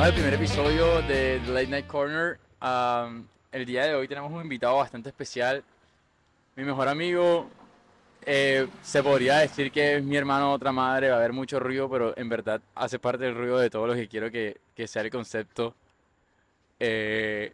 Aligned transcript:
Bienvenidos 0.00 0.32
al 0.32 0.32
primer 0.32 0.34
episodio 0.34 1.02
de 1.02 1.40
The 1.44 1.52
Late 1.52 1.66
Night 1.66 1.86
Corner. 1.86 2.38
Um, 2.62 3.26
el 3.52 3.66
día 3.66 3.84
de 3.84 3.94
hoy 3.94 4.08
tenemos 4.08 4.32
un 4.32 4.40
invitado 4.40 4.76
bastante 4.76 5.10
especial. 5.10 5.62
Mi 6.56 6.64
mejor 6.64 6.88
amigo, 6.88 7.50
eh, 8.24 8.66
se 8.80 9.02
podría 9.02 9.36
decir 9.40 9.70
que 9.70 9.96
es 9.96 10.02
mi 10.02 10.16
hermano 10.16 10.54
otra 10.54 10.72
madre, 10.72 11.10
va 11.10 11.16
a 11.16 11.18
haber 11.18 11.34
mucho 11.34 11.60
ruido, 11.60 11.90
pero 11.90 12.16
en 12.16 12.30
verdad 12.30 12.62
hace 12.74 12.98
parte 12.98 13.24
del 13.24 13.34
ruido 13.34 13.58
de 13.58 13.68
todo 13.68 13.88
lo 13.88 13.94
que 13.94 14.08
quiero 14.08 14.30
que, 14.30 14.56
que 14.74 14.88
sea 14.88 15.02
el 15.02 15.10
concepto. 15.10 15.74
Eh, 16.78 17.52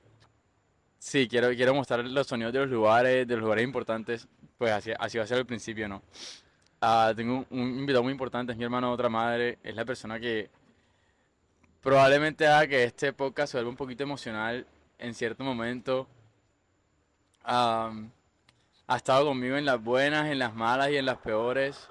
sí, 1.00 1.26
quiero, 1.26 1.48
quiero 1.48 1.74
mostrar 1.74 2.04
los 2.04 2.28
sonidos 2.28 2.52
de 2.52 2.60
los 2.60 2.70
lugares, 2.70 3.26
de 3.26 3.34
los 3.34 3.42
lugares 3.42 3.64
importantes, 3.64 4.28
pues 4.56 4.70
así, 4.70 4.92
así 4.96 5.18
va 5.18 5.24
a 5.24 5.26
ser 5.26 5.38
al 5.38 5.46
principio, 5.46 5.88
¿no? 5.88 6.00
Ah, 6.80 7.12
tengo 7.16 7.44
un, 7.50 7.60
un 7.60 7.78
invitado 7.80 8.04
muy 8.04 8.12
importante, 8.12 8.52
es 8.52 8.58
mi 8.58 8.62
hermano 8.62 8.92
otra 8.92 9.08
madre, 9.08 9.58
es 9.64 9.74
la 9.74 9.84
persona 9.84 10.20
que 10.20 10.48
probablemente 11.86 12.48
haga 12.48 12.66
que 12.66 12.82
este 12.82 13.12
podcast 13.12 13.52
se 13.52 13.58
vuelva 13.58 13.70
un 13.70 13.76
poquito 13.76 14.02
emocional 14.02 14.66
en 14.98 15.14
cierto 15.14 15.44
momento. 15.44 16.08
Am, 17.44 18.10
ha 18.88 18.96
estado 18.96 19.26
conmigo 19.26 19.56
en 19.56 19.64
las 19.64 19.80
buenas, 19.80 20.26
en 20.26 20.40
las 20.40 20.52
malas 20.52 20.90
y 20.90 20.96
en 20.96 21.06
las 21.06 21.18
peores. 21.18 21.88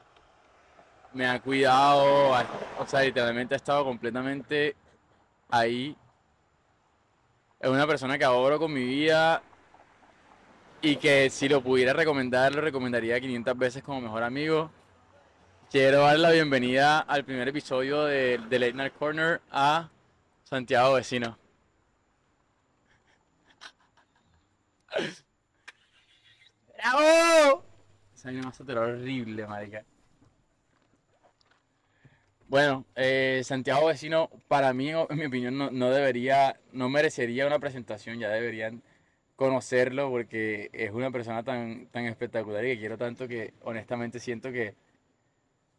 Me 1.14 1.26
ha 1.26 1.42
cuidado, 1.42 2.36
o 2.78 2.86
sea, 2.86 3.04
literalmente 3.04 3.56
ha 3.56 3.58
estado 3.58 3.86
completamente 3.86 4.76
ahí. 5.50 5.96
Es 7.62 7.70
una 7.70 7.88
persona 7.88 8.18
que 8.18 8.26
adoro 8.26 8.60
con 8.60 8.74
mi 8.74 8.84
vida 8.84 9.42
y 10.82 10.98
que 10.98 11.30
si 11.30 11.48
lo 11.48 11.62
pudiera 11.62 11.94
recomendar, 11.94 12.54
lo 12.54 12.60
recomendaría 12.60 13.22
500 13.22 13.58
veces 13.58 13.82
como 13.82 14.02
mejor 14.02 14.24
amigo. 14.24 14.70
Quiero 15.76 16.04
dar 16.04 16.18
la 16.20 16.32
bienvenida 16.32 17.00
al 17.00 17.26
primer 17.26 17.50
episodio 17.50 18.06
de, 18.06 18.40
de 18.50 18.60
Late 18.60 18.76
Night 18.76 18.94
Corner 18.94 19.42
a 19.52 19.90
Santiago 20.46 20.94
Vecino. 20.94 21.38
¡Bravo! 26.78 27.66
Esa 28.14 28.32
vaina 28.32 28.54
terror 28.66 28.90
horrible, 28.92 29.46
marica. 29.48 29.84
Bueno, 32.48 32.86
eh, 32.96 33.42
Santiago 33.44 33.88
Vecino, 33.88 34.30
para 34.48 34.72
mí, 34.72 34.92
en 34.92 35.18
mi 35.18 35.26
opinión, 35.26 35.58
no, 35.58 35.72
no 35.72 35.90
debería, 35.90 36.58
no 36.72 36.88
merecería 36.88 37.46
una 37.48 37.60
presentación, 37.60 38.18
ya 38.18 38.30
deberían 38.30 38.82
conocerlo 39.36 40.10
porque 40.10 40.70
es 40.72 40.92
una 40.92 41.12
persona 41.12 41.44
tan, 41.44 41.88
tan 41.88 42.06
espectacular 42.06 42.64
y 42.64 42.76
que 42.76 42.80
quiero 42.80 42.98
tanto 42.98 43.28
que 43.28 43.54
honestamente 43.64 44.22
siento 44.22 44.54
que, 44.54 44.85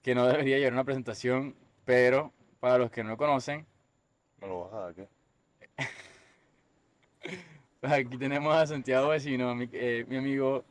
que 0.07 0.15
no 0.15 0.29
debería 0.29 0.59
llevar 0.59 0.75
una 0.75 0.85
presentación, 0.85 1.57
pero 1.85 2.33
para 2.61 2.79
los 2.79 2.93
que 2.93 3.03
no 3.03 3.11
lo 3.11 3.17
conocen, 3.17 3.67
¿Me 4.41 4.47
lo 4.47 4.61
vas 4.61 4.73
a 4.73 4.79
dar 4.79 4.95
qué? 4.95 5.09
aquí 7.83 8.17
tenemos 8.17 8.55
a 8.55 8.69
Santiago 8.69 9.09
Vecino, 9.09 9.53
mi, 9.57 9.69
eh, 9.73 10.05
mi 10.07 10.19
amigo 10.19 10.65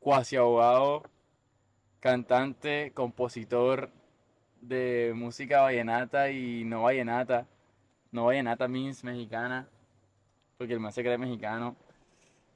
cuasi 0.00 0.34
abogado, 0.34 1.04
cantante, 2.00 2.90
compositor 2.92 3.92
de 4.60 5.12
música 5.14 5.60
vallenata 5.60 6.30
y 6.30 6.64
no 6.64 6.82
vallenata. 6.82 7.46
No 8.10 8.24
vallenata 8.24 8.66
means 8.66 9.04
mexicana, 9.04 9.68
porque 10.58 10.72
el 10.72 10.80
man 10.80 10.90
se 10.90 11.04
cree 11.04 11.16
mexicano. 11.16 11.76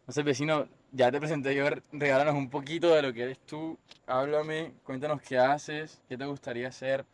Entonces, 0.00 0.24
vecino, 0.24 0.66
ya 0.92 1.10
te 1.10 1.18
presenté 1.18 1.54
yo, 1.54 1.66
regálanos 1.92 2.34
un 2.34 2.48
poquito 2.48 2.94
de 2.94 3.02
lo 3.02 3.12
que 3.12 3.22
eres 3.22 3.38
tú. 3.40 3.78
Háblame, 4.06 4.74
cuéntanos 4.84 5.20
qué 5.22 5.38
haces, 5.38 6.00
qué 6.08 6.16
te 6.16 6.24
gustaría 6.26 6.68
hacer, 6.68 7.04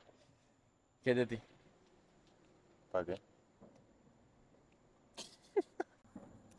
qué 1.03 1.11
es 1.11 1.17
de 1.17 1.27
ti. 1.27 1.41
¿Para 2.93 3.05
qué? 3.05 3.21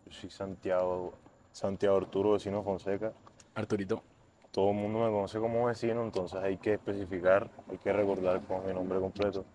Yo 0.05 0.11
soy 0.11 0.29
Santiago, 0.29 1.13
Santiago 1.51 1.97
Arturo 1.97 2.33
Vecino 2.33 2.63
Fonseca. 2.63 3.13
Arturito. 3.55 4.03
Todo 4.51 4.69
el 4.69 4.75
mundo 4.75 4.99
me 4.99 5.11
conoce 5.11 5.39
como 5.39 5.65
vecino, 5.65 6.03
entonces 6.03 6.39
hay 6.41 6.57
que 6.57 6.73
especificar, 6.73 7.49
hay 7.69 7.77
que 7.77 7.91
recordar 7.91 8.41
con 8.41 8.65
mi 8.65 8.73
nombre 8.73 8.99
completo. 8.99 9.45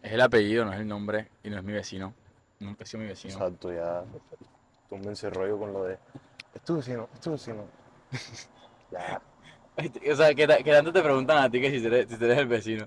Es 0.00 0.12
el 0.12 0.20
apellido, 0.20 0.64
no 0.64 0.72
es 0.72 0.80
el 0.80 0.86
nombre 0.86 1.28
y 1.42 1.50
no 1.50 1.58
es 1.58 1.64
mi 1.64 1.72
vecino. 1.72 2.14
Nunca 2.60 2.84
ha 2.84 2.86
sido 2.86 3.02
mi 3.02 3.08
vecino. 3.08 3.34
Exacto, 3.34 3.72
ya 3.72 4.04
túmbense 4.94 5.30
rollo 5.30 5.58
con 5.58 5.72
lo 5.72 5.84
de, 5.84 5.98
es 6.54 6.62
tu 6.62 6.76
vecino, 6.76 7.08
es 7.12 7.20
tu 7.20 7.32
vecino. 7.32 7.64
Ya, 8.90 9.20
O 10.12 10.14
sea, 10.14 10.32
que, 10.34 10.46
que 10.46 10.70
tanto 10.70 10.92
te 10.92 11.02
preguntan 11.02 11.38
a 11.38 11.50
ti 11.50 11.60
que 11.60 11.70
si 11.70 11.80
tú 11.80 11.88
eres, 11.88 12.06
si 12.08 12.14
eres 12.14 12.38
el 12.38 12.46
vecino. 12.46 12.86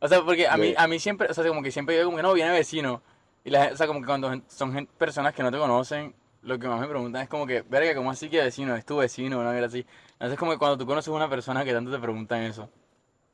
O 0.00 0.08
sea, 0.08 0.20
porque 0.22 0.48
a 0.48 0.56
mí, 0.56 0.74
a 0.76 0.88
mí 0.88 0.98
siempre, 0.98 1.28
o 1.30 1.34
sea, 1.34 1.46
como 1.46 1.62
que 1.62 1.70
siempre 1.70 1.94
digo 1.94 2.06
como 2.06 2.16
que 2.16 2.24
no, 2.24 2.32
viene 2.32 2.50
vecino. 2.50 3.02
Y 3.44 3.50
la, 3.50 3.68
o 3.72 3.76
sea, 3.76 3.86
como 3.86 4.00
que 4.00 4.06
cuando 4.06 4.32
son 4.48 4.86
personas 4.98 5.32
que 5.32 5.44
no 5.44 5.52
te 5.52 5.58
conocen, 5.58 6.12
lo 6.42 6.58
que 6.58 6.66
más 6.66 6.80
me 6.80 6.88
preguntan 6.88 7.22
es 7.22 7.28
como 7.28 7.46
que, 7.46 7.62
verga, 7.62 7.94
¿cómo 7.94 8.10
así 8.10 8.28
que 8.28 8.42
vecino? 8.42 8.74
¿Es 8.74 8.84
tu 8.84 8.96
vecino? 8.96 9.38
Una 9.38 9.52
cosa 9.52 9.66
así. 9.66 9.86
Entonces, 10.14 10.38
como 10.38 10.50
que 10.50 10.58
cuando 10.58 10.76
tú 10.76 10.86
conoces 10.86 11.08
a 11.08 11.12
una 11.12 11.30
persona 11.30 11.64
que 11.64 11.72
tanto 11.72 11.92
te 11.92 11.98
preguntan 12.00 12.42
eso. 12.42 12.68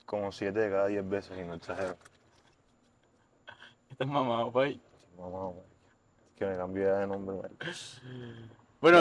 como 0.04 0.30
siete 0.30 0.60
de 0.60 0.70
cada 0.70 0.88
diez 0.88 1.08
veces 1.08 1.38
y 1.38 1.44
no 1.44 1.54
exagero. 1.54 1.96
Estás 3.90 4.08
mamado, 4.08 4.52
pues. 4.52 4.76
Mamá, 5.16 5.46
marica. 5.46 5.71
Que 6.42 6.48
me 6.48 6.56
cambié 6.56 6.84
de 6.84 7.06
nombre. 7.06 7.36
Bueno, 8.80 9.00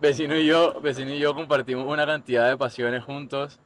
vecino 0.00 0.36
y 0.36 0.44
yo, 0.44 0.78
vecino 0.82 1.14
y 1.14 1.18
yo 1.18 1.34
compartimos 1.34 1.86
una 1.86 2.04
cantidad 2.04 2.46
de 2.46 2.58
pasiones 2.58 3.02
juntos. 3.04 3.58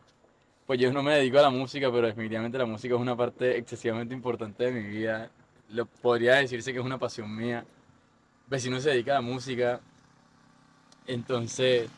Pues 0.68 0.78
yo 0.78 0.92
no 0.92 1.02
me 1.02 1.16
dedico 1.16 1.40
a 1.40 1.42
la 1.42 1.50
música, 1.50 1.90
pero 1.90 2.06
definitivamente 2.06 2.58
la 2.58 2.64
música 2.64 2.94
es 2.94 3.00
una 3.00 3.16
parte 3.16 3.58
excesivamente 3.58 4.14
importante 4.14 4.62
de 4.62 4.70
mi 4.70 4.86
vida. 4.86 5.32
Lo, 5.70 5.86
podría 5.86 6.36
decirse 6.36 6.72
que 6.72 6.78
es 6.78 6.84
una 6.84 6.96
pasión 6.96 7.34
mía. 7.34 7.64
Vecino 8.46 8.78
se 8.78 8.90
dedica 8.90 9.10
a 9.10 9.14
la 9.16 9.20
música. 9.20 9.80
Entonces, 11.04 11.90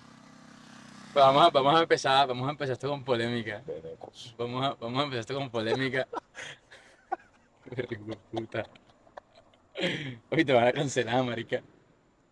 pues 1.12 1.22
vamos 1.22 1.46
a, 1.46 1.50
vamos 1.50 1.74
a 1.76 1.82
empezar, 1.82 2.26
vamos 2.26 2.48
a 2.48 2.52
empezar 2.52 2.72
esto 2.72 2.88
con 2.88 3.04
polémica. 3.04 3.62
Vamos 4.38 4.64
a, 4.64 4.74
vamos 4.80 5.00
a 5.00 5.04
empezar 5.04 5.20
esto 5.20 5.34
con 5.34 5.50
polémica. 5.50 6.08
Puta. 8.32 8.64
Hoy 10.30 10.44
te 10.44 10.52
van 10.52 10.68
a 10.68 10.72
cancelar, 10.72 11.22
marica. 11.24 11.62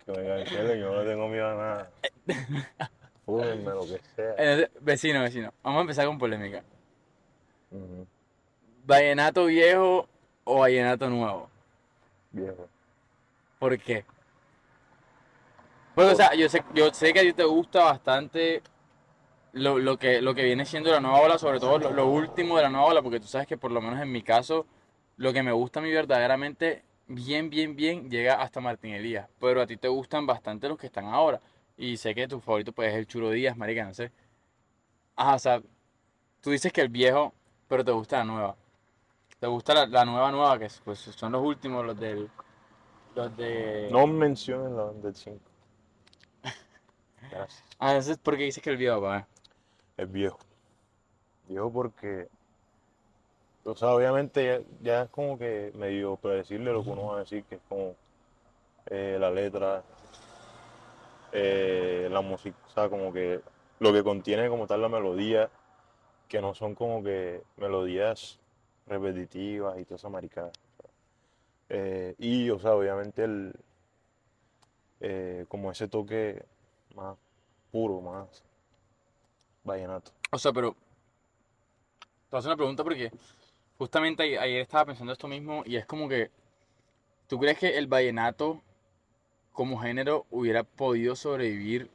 Que 0.04 0.12
me 0.12 0.26
cancelen, 0.26 0.80
yo 0.80 0.94
no 0.94 1.04
tengo 1.04 1.28
miedo 1.28 1.48
a 1.48 1.54
nada. 1.54 1.90
Fúmenme 3.24 3.70
lo 3.70 3.82
que 3.82 4.00
sea. 4.16 4.30
Entonces, 4.36 4.70
vecino, 4.80 5.22
vecino, 5.22 5.52
vamos 5.62 5.78
a 5.78 5.82
empezar 5.82 6.06
con 6.06 6.18
polémica. 6.18 6.62
Ujú, 7.70 8.06
¿Vallenato 8.84 9.46
viejo 9.46 10.08
o 10.44 10.60
vallenato 10.60 11.08
nuevo? 11.08 11.48
Viejo. 12.32 12.68
¿Por 13.58 13.78
qué? 13.78 14.04
Pues, 15.94 16.12
o 16.12 16.16
sea, 16.16 16.34
yo 16.34 16.48
sé, 16.48 16.64
yo 16.74 16.92
sé 16.92 17.12
que 17.12 17.20
a 17.20 17.22
ti 17.22 17.32
te 17.32 17.44
gusta 17.44 17.84
bastante 17.84 18.62
lo, 19.52 19.78
lo 19.78 19.98
que, 19.98 20.20
lo 20.20 20.34
que 20.34 20.44
viene 20.44 20.64
siendo 20.64 20.90
la 20.90 21.00
nueva 21.00 21.20
ola, 21.20 21.38
sobre 21.38 21.60
todo 21.60 21.78
lo, 21.78 21.92
lo 21.92 22.06
último 22.08 22.56
de 22.56 22.64
la 22.64 22.70
nueva 22.70 22.86
ola, 22.86 23.02
porque 23.02 23.20
tú 23.20 23.26
sabes 23.26 23.46
que 23.46 23.56
por 23.56 23.70
lo 23.70 23.80
menos 23.80 24.00
en 24.00 24.10
mi 24.10 24.22
caso, 24.22 24.66
lo 25.16 25.32
que 25.32 25.42
me 25.42 25.52
gusta 25.52 25.80
a 25.80 25.82
mí 25.82 25.92
verdaderamente, 25.92 26.82
bien, 27.14 27.50
bien, 27.50 27.74
bien, 27.76 28.10
llega 28.10 28.40
hasta 28.42 28.60
Martín 28.60 28.92
Elías. 28.94 29.28
Pero 29.40 29.62
a 29.62 29.66
ti 29.66 29.76
te 29.76 29.88
gustan 29.88 30.26
bastante 30.26 30.68
los 30.68 30.78
que 30.78 30.86
están 30.86 31.06
ahora. 31.06 31.40
Y 31.76 31.96
sé 31.96 32.14
que 32.14 32.28
tu 32.28 32.40
favorito 32.40 32.72
pues 32.72 32.90
es 32.92 32.98
el 32.98 33.06
Churo 33.06 33.30
Díaz, 33.30 33.56
marica, 33.56 33.84
no 33.84 33.94
sé. 33.94 34.12
Ajá, 35.16 35.34
o 35.34 35.38
sea, 35.38 35.62
tú 36.40 36.50
dices 36.50 36.72
que 36.72 36.80
el 36.82 36.88
viejo, 36.88 37.32
pero 37.68 37.84
te 37.84 37.92
gusta 37.92 38.18
la 38.18 38.24
nueva. 38.24 38.56
Te 39.40 39.46
gusta 39.46 39.74
la, 39.74 39.86
la 39.86 40.04
nueva 40.04 40.30
nueva, 40.30 40.58
que 40.58 40.66
es- 40.66 40.80
pues, 40.84 40.98
son 41.00 41.32
los 41.32 41.42
últimos, 41.44 41.84
los 41.84 41.98
del... 41.98 42.30
Los 43.14 43.36
de... 43.36 43.88
No 43.90 44.06
mencionen 44.06 44.76
la 44.76 44.84
banda 44.84 45.02
del 45.08 45.16
5. 45.16 45.40
Gracias. 47.30 47.64
Ah, 47.78 47.90
entonces, 47.90 48.18
¿por 48.18 48.36
qué 48.36 48.44
dices 48.44 48.62
que 48.62 48.70
el 48.70 48.76
viejo, 48.76 49.00
pa? 49.00 49.26
Es 49.96 50.10
viejo. 50.10 50.38
Viejo 51.48 51.72
porque, 51.72 52.28
o 53.64 53.76
sea, 53.76 53.94
obviamente 53.94 54.64
ya, 54.80 55.02
es 55.02 55.10
como 55.10 55.38
que 55.38 55.72
medio 55.74 56.16
predecible 56.16 56.72
lo 56.72 56.82
que 56.82 56.90
uno 56.90 57.06
va 57.06 57.16
a 57.16 57.20
decir, 57.20 57.44
que 57.44 57.56
es 57.56 57.60
como 57.68 57.94
eh, 58.86 59.16
la 59.20 59.30
letra, 59.30 59.84
eh, 61.32 62.08
la 62.10 62.20
música, 62.20 62.56
o 62.66 62.70
sea, 62.70 62.88
como 62.88 63.12
que 63.12 63.40
lo 63.78 63.92
que 63.92 64.02
contiene 64.02 64.48
como 64.48 64.66
tal 64.66 64.82
la 64.82 64.88
melodía, 64.88 65.48
que 66.28 66.40
no 66.40 66.54
son 66.54 66.74
como 66.74 67.02
que 67.02 67.42
melodías 67.56 68.40
repetitivas 68.86 69.78
y 69.78 69.84
toda 69.84 69.96
esa 69.96 70.08
maricada. 70.08 70.50
Eh, 71.68 72.14
y, 72.18 72.50
o 72.50 72.58
sea, 72.58 72.74
obviamente 72.74 73.24
el, 73.24 73.54
como 75.48 75.70
ese 75.70 75.88
toque 75.88 76.44
más 76.94 77.16
puro, 77.70 78.00
más 78.00 78.42
vallenato. 79.64 80.10
O 80.32 80.38
sea, 80.38 80.52
pero... 80.52 80.72
Te 80.72 82.36
voy 82.36 82.38
a 82.38 82.40
hacer 82.40 82.48
una 82.48 82.56
pregunta 82.56 82.82
porque 82.82 83.10
justamente 83.82 84.38
ayer 84.38 84.60
estaba 84.60 84.86
pensando 84.86 85.12
esto 85.12 85.26
mismo 85.26 85.64
y 85.66 85.74
es 85.74 85.84
como 85.86 86.08
que... 86.08 86.30
¿Tú 87.26 87.40
crees 87.40 87.58
que 87.58 87.78
el 87.78 87.88
vallenato 87.88 88.62
como 89.52 89.76
género 89.80 90.24
hubiera 90.30 90.62
podido 90.62 91.16
sobrevivir 91.16 91.90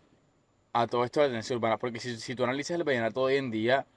a 0.73 0.85
todo 0.87 1.05
esto 1.05 1.21
de 1.21 1.27
la 1.27 1.29
tendencia 1.29 1.55
urbana? 1.55 1.77
Porque 1.77 2.01
si, 2.01 2.17
si 2.17 2.35
tú 2.35 2.43
analizas 2.43 2.75
el 2.75 2.83
vallenato 2.83 3.21
hoy 3.21 3.37
en 3.37 3.51
día, 3.51 3.87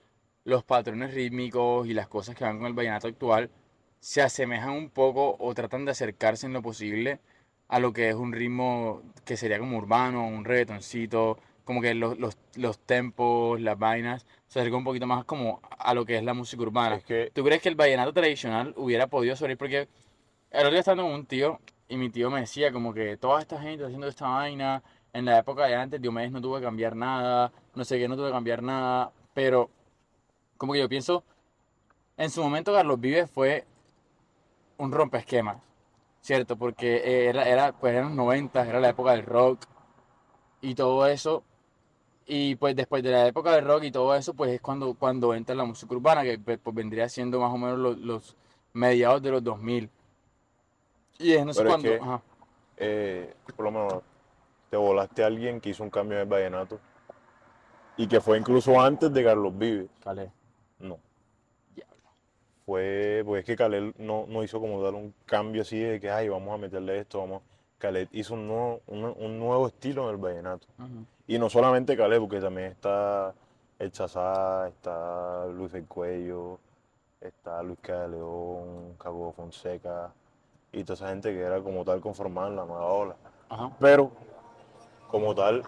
los 0.45 0.63
patrones 0.63 1.15
rítmicos 1.15 1.89
y 1.89 1.95
las 1.95 2.07
cosas 2.07 2.37
que 2.37 2.45
van 2.45 2.59
con 2.59 2.69
el 2.69 2.75
vallenato 2.75 3.09
actual 3.09 3.51
se 3.99 4.23
asemejan 4.23 4.71
un 4.71 4.91
poco 4.91 5.37
o 5.41 5.53
tratan 5.55 5.85
de 5.85 5.91
acercarse 5.91 6.47
en 6.47 6.53
lo 6.53 6.63
posible 6.63 7.19
a 7.67 7.81
lo 7.81 7.93
que 7.93 8.09
es 8.11 8.15
un 8.15 8.33
ritmo 8.33 9.03
que 9.25 9.37
sería 9.37 9.59
como 9.59 9.79
urbano, 9.79 10.29
un 10.29 10.45
reggaetoncito, 10.45 11.39
como 11.71 11.83
que 11.83 11.95
los, 11.95 12.19
los, 12.19 12.37
los 12.57 12.81
tempos, 12.81 13.61
las 13.61 13.79
vainas, 13.79 14.27
se 14.49 14.59
acerca 14.59 14.77
un 14.77 14.83
poquito 14.83 15.07
más 15.07 15.25
como 15.25 15.61
a 15.79 15.95
lo 15.95 16.05
que 16.05 16.17
es 16.17 16.25
la 16.25 16.35
música 16.35 16.61
urbana. 16.65 16.97
Es 16.97 17.05
que 17.05 17.31
¿Tú 17.33 17.45
crees 17.45 17.63
que 17.63 17.69
el 17.69 17.77
vallenato 17.77 18.13
tradicional 18.13 18.75
hubiera 18.77 19.07
podido 19.07 19.37
sobrevivir? 19.37 19.59
Porque 19.59 19.89
el 20.51 20.59
otro 20.59 20.71
día 20.73 20.81
estaba 20.81 21.01
con 21.01 21.13
un 21.13 21.27
tío 21.27 21.61
y 21.89 21.97
mi 21.97 22.11
tío 22.11 22.29
me 22.29 22.41
decía 22.41 22.73
como 22.73 22.93
que 22.93 23.17
toda 23.17 23.41
esta 23.41 23.61
gente 23.61 23.85
haciendo 23.85 24.09
esta 24.09 24.27
vaina, 24.27 24.83
en 25.13 25.25
la 25.27 25.39
época 25.39 25.67
de 25.67 25.77
antes 25.77 26.03
Diomedes 26.03 26.33
no 26.33 26.41
tuvo 26.41 26.57
que 26.57 26.65
cambiar 26.65 26.97
nada, 26.97 27.53
no 27.77 27.85
sé 27.85 28.01
qué, 28.01 28.09
no 28.09 28.17
tuvo 28.17 28.27
que 28.27 28.33
cambiar 28.33 28.65
nada, 28.65 29.13
pero 29.33 29.71
como 30.57 30.73
que 30.73 30.81
yo 30.81 30.89
pienso, 30.89 31.23
en 32.17 32.31
su 32.31 32.43
momento 32.43 32.73
Carlos 32.73 32.99
Vives 32.99 33.31
fue 33.31 33.65
un 34.77 34.91
rompesquemas, 34.91 35.59
¿cierto? 36.21 36.57
Porque 36.57 37.29
era, 37.29 37.45
era, 37.45 37.71
pues 37.79 37.93
eran 37.93 38.09
los 38.09 38.17
90, 38.17 38.67
era 38.67 38.81
la 38.81 38.89
época 38.89 39.13
del 39.13 39.25
rock 39.25 39.67
y 40.61 40.75
todo 40.75 41.07
eso. 41.07 41.45
Y 42.33 42.55
pues 42.55 42.77
después 42.77 43.03
de 43.03 43.11
la 43.11 43.27
época 43.27 43.51
del 43.57 43.65
rock 43.65 43.83
y 43.83 43.91
todo 43.91 44.15
eso, 44.15 44.35
pues 44.35 44.53
es 44.53 44.61
cuando, 44.61 44.95
cuando 44.95 45.35
entra 45.35 45.53
la 45.57 45.65
música 45.65 45.93
urbana, 45.93 46.23
que 46.23 46.39
pues, 46.39 46.61
pues 46.63 46.77
vendría 46.77 47.09
siendo 47.09 47.41
más 47.41 47.53
o 47.53 47.59
menos 47.59 47.77
los, 47.77 47.99
los 47.99 48.37
mediados 48.73 49.21
de 49.21 49.33
los 49.33 49.43
2000. 49.43 49.91
Y 51.19 51.33
es 51.33 51.45
no 51.45 51.53
sé 51.53 51.59
Pero 51.65 51.71
es 51.71 51.75
cuándo. 51.75 51.89
que- 51.91 51.97
ajá. 52.01 52.23
eh, 52.77 53.35
por 53.57 53.65
lo 53.65 53.71
menos 53.73 53.95
te 54.71 54.77
volaste 54.77 55.25
a 55.25 55.27
alguien 55.27 55.61
que 55.61 55.71
hizo 55.71 55.83
un 55.83 55.91
cambio 55.91 56.19
en 56.19 56.23
el 56.23 56.29
vallenato 56.29 56.79
y 57.97 58.07
que 58.07 58.21
fue 58.21 58.39
incluso 58.39 58.81
antes 58.81 59.13
de 59.13 59.25
Carlos 59.25 59.59
Vives. 59.59 59.91
Calé. 60.05 60.31
No. 60.79 61.01
Diablo. 61.75 61.97
Fue, 62.65 63.23
pues 63.27 63.41
es 63.41 63.45
que 63.45 63.57
Khaled 63.57 63.95
no, 63.99 64.27
no 64.29 64.45
hizo 64.45 64.61
como 64.61 64.81
dar 64.81 64.95
un 64.95 65.13
cambio 65.27 65.63
así 65.63 65.81
de 65.81 65.99
que, 65.99 66.09
ay, 66.09 66.29
vamos 66.29 66.55
a 66.55 66.59
meterle 66.59 67.01
esto, 67.01 67.19
vamos. 67.19 67.43
Khaled 67.81 68.09
hizo 68.13 68.35
un 68.35 68.47
nuevo, 68.47 68.81
un, 68.87 69.05
un 69.05 69.39
nuevo 69.39 69.67
estilo 69.67 70.05
en 70.05 70.11
el 70.11 70.17
vallenato. 70.17 70.67
Y 71.27 71.39
no 71.39 71.49
solamente 71.49 71.97
Khaled, 71.97 72.21
porque 72.21 72.41
también 72.41 72.69
está 72.69 73.35
el 73.79 73.91
Chazá, 73.91 74.69
está 74.69 75.47
Luis 75.47 75.73
El 75.75 75.87
Cuello, 75.87 76.59
está 77.21 77.63
Luis 77.63 77.79
León, 77.89 78.95
Cabo 78.99 79.33
Fonseca, 79.33 80.13
y 80.73 80.85
toda 80.85 80.95
esa 80.95 81.09
gente 81.09 81.33
que 81.33 81.41
era 81.41 81.61
como 81.61 81.85
tal 81.85 82.01
conformada 82.01 82.49
en 82.49 82.57
la 82.57 82.65
nueva 82.65 82.87
ola. 82.87 83.17
Pero, 83.81 84.13
como 85.11 85.35
tal, 85.35 85.65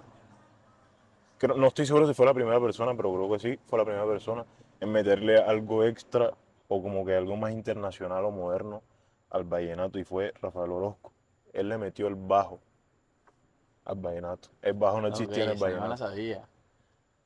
no 1.56 1.67
estoy 1.67 1.87
seguro 1.87 2.06
si 2.06 2.15
fue 2.15 2.26
la 2.26 2.35
primera 2.35 2.61
persona, 2.61 2.94
pero 2.94 3.12
creo 3.12 3.31
que 3.32 3.38
sí, 3.38 3.58
fue 3.67 3.79
la 3.79 3.85
primera 3.85 4.06
persona 4.06 4.44
en 4.81 4.93
meterle 4.93 5.38
algo 5.38 5.85
extra 5.85 6.32
o 6.69 6.82
como 6.82 7.05
que 7.05 7.15
algo 7.17 7.37
más 7.37 7.53
internacional 7.53 8.25
o 8.25 8.31
moderno 8.31 8.82
al 9.31 9.44
vallenato 9.44 9.99
y 9.99 10.05
fue 10.05 10.32
Rafael 10.41 10.70
Orozco. 10.70 11.12
Él 11.53 11.69
le 11.69 11.79
metió 11.79 12.07
el 12.09 12.15
bajo 12.15 12.61
al 13.85 13.97
vallenato. 13.97 14.49
El 14.63 14.75
bajo 14.75 15.01
no 15.01 15.09
existía 15.09 15.45
en 15.45 15.51
el 15.51 15.57
esa 15.57 15.65
no 15.67 15.71
la 15.71 15.79
vallenato. 15.79 15.97
sabía. 16.09 16.43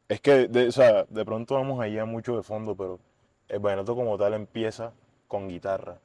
Es 0.09 0.21
que, 0.21 0.49
de, 0.49 0.69
o 0.69 0.73
sea, 0.73 1.05
de 1.05 1.25
pronto 1.25 1.55
vamos 1.55 1.81
allá 1.81 2.05
mucho 2.05 2.37
de 2.37 2.43
fondo, 2.43 2.77
pero 2.77 3.01
el 3.49 3.59
vallenato 3.59 3.95
como 3.95 4.17
tal 4.17 4.35
empieza 4.35 4.93
con 5.29 5.49
guitarra. 5.49 5.99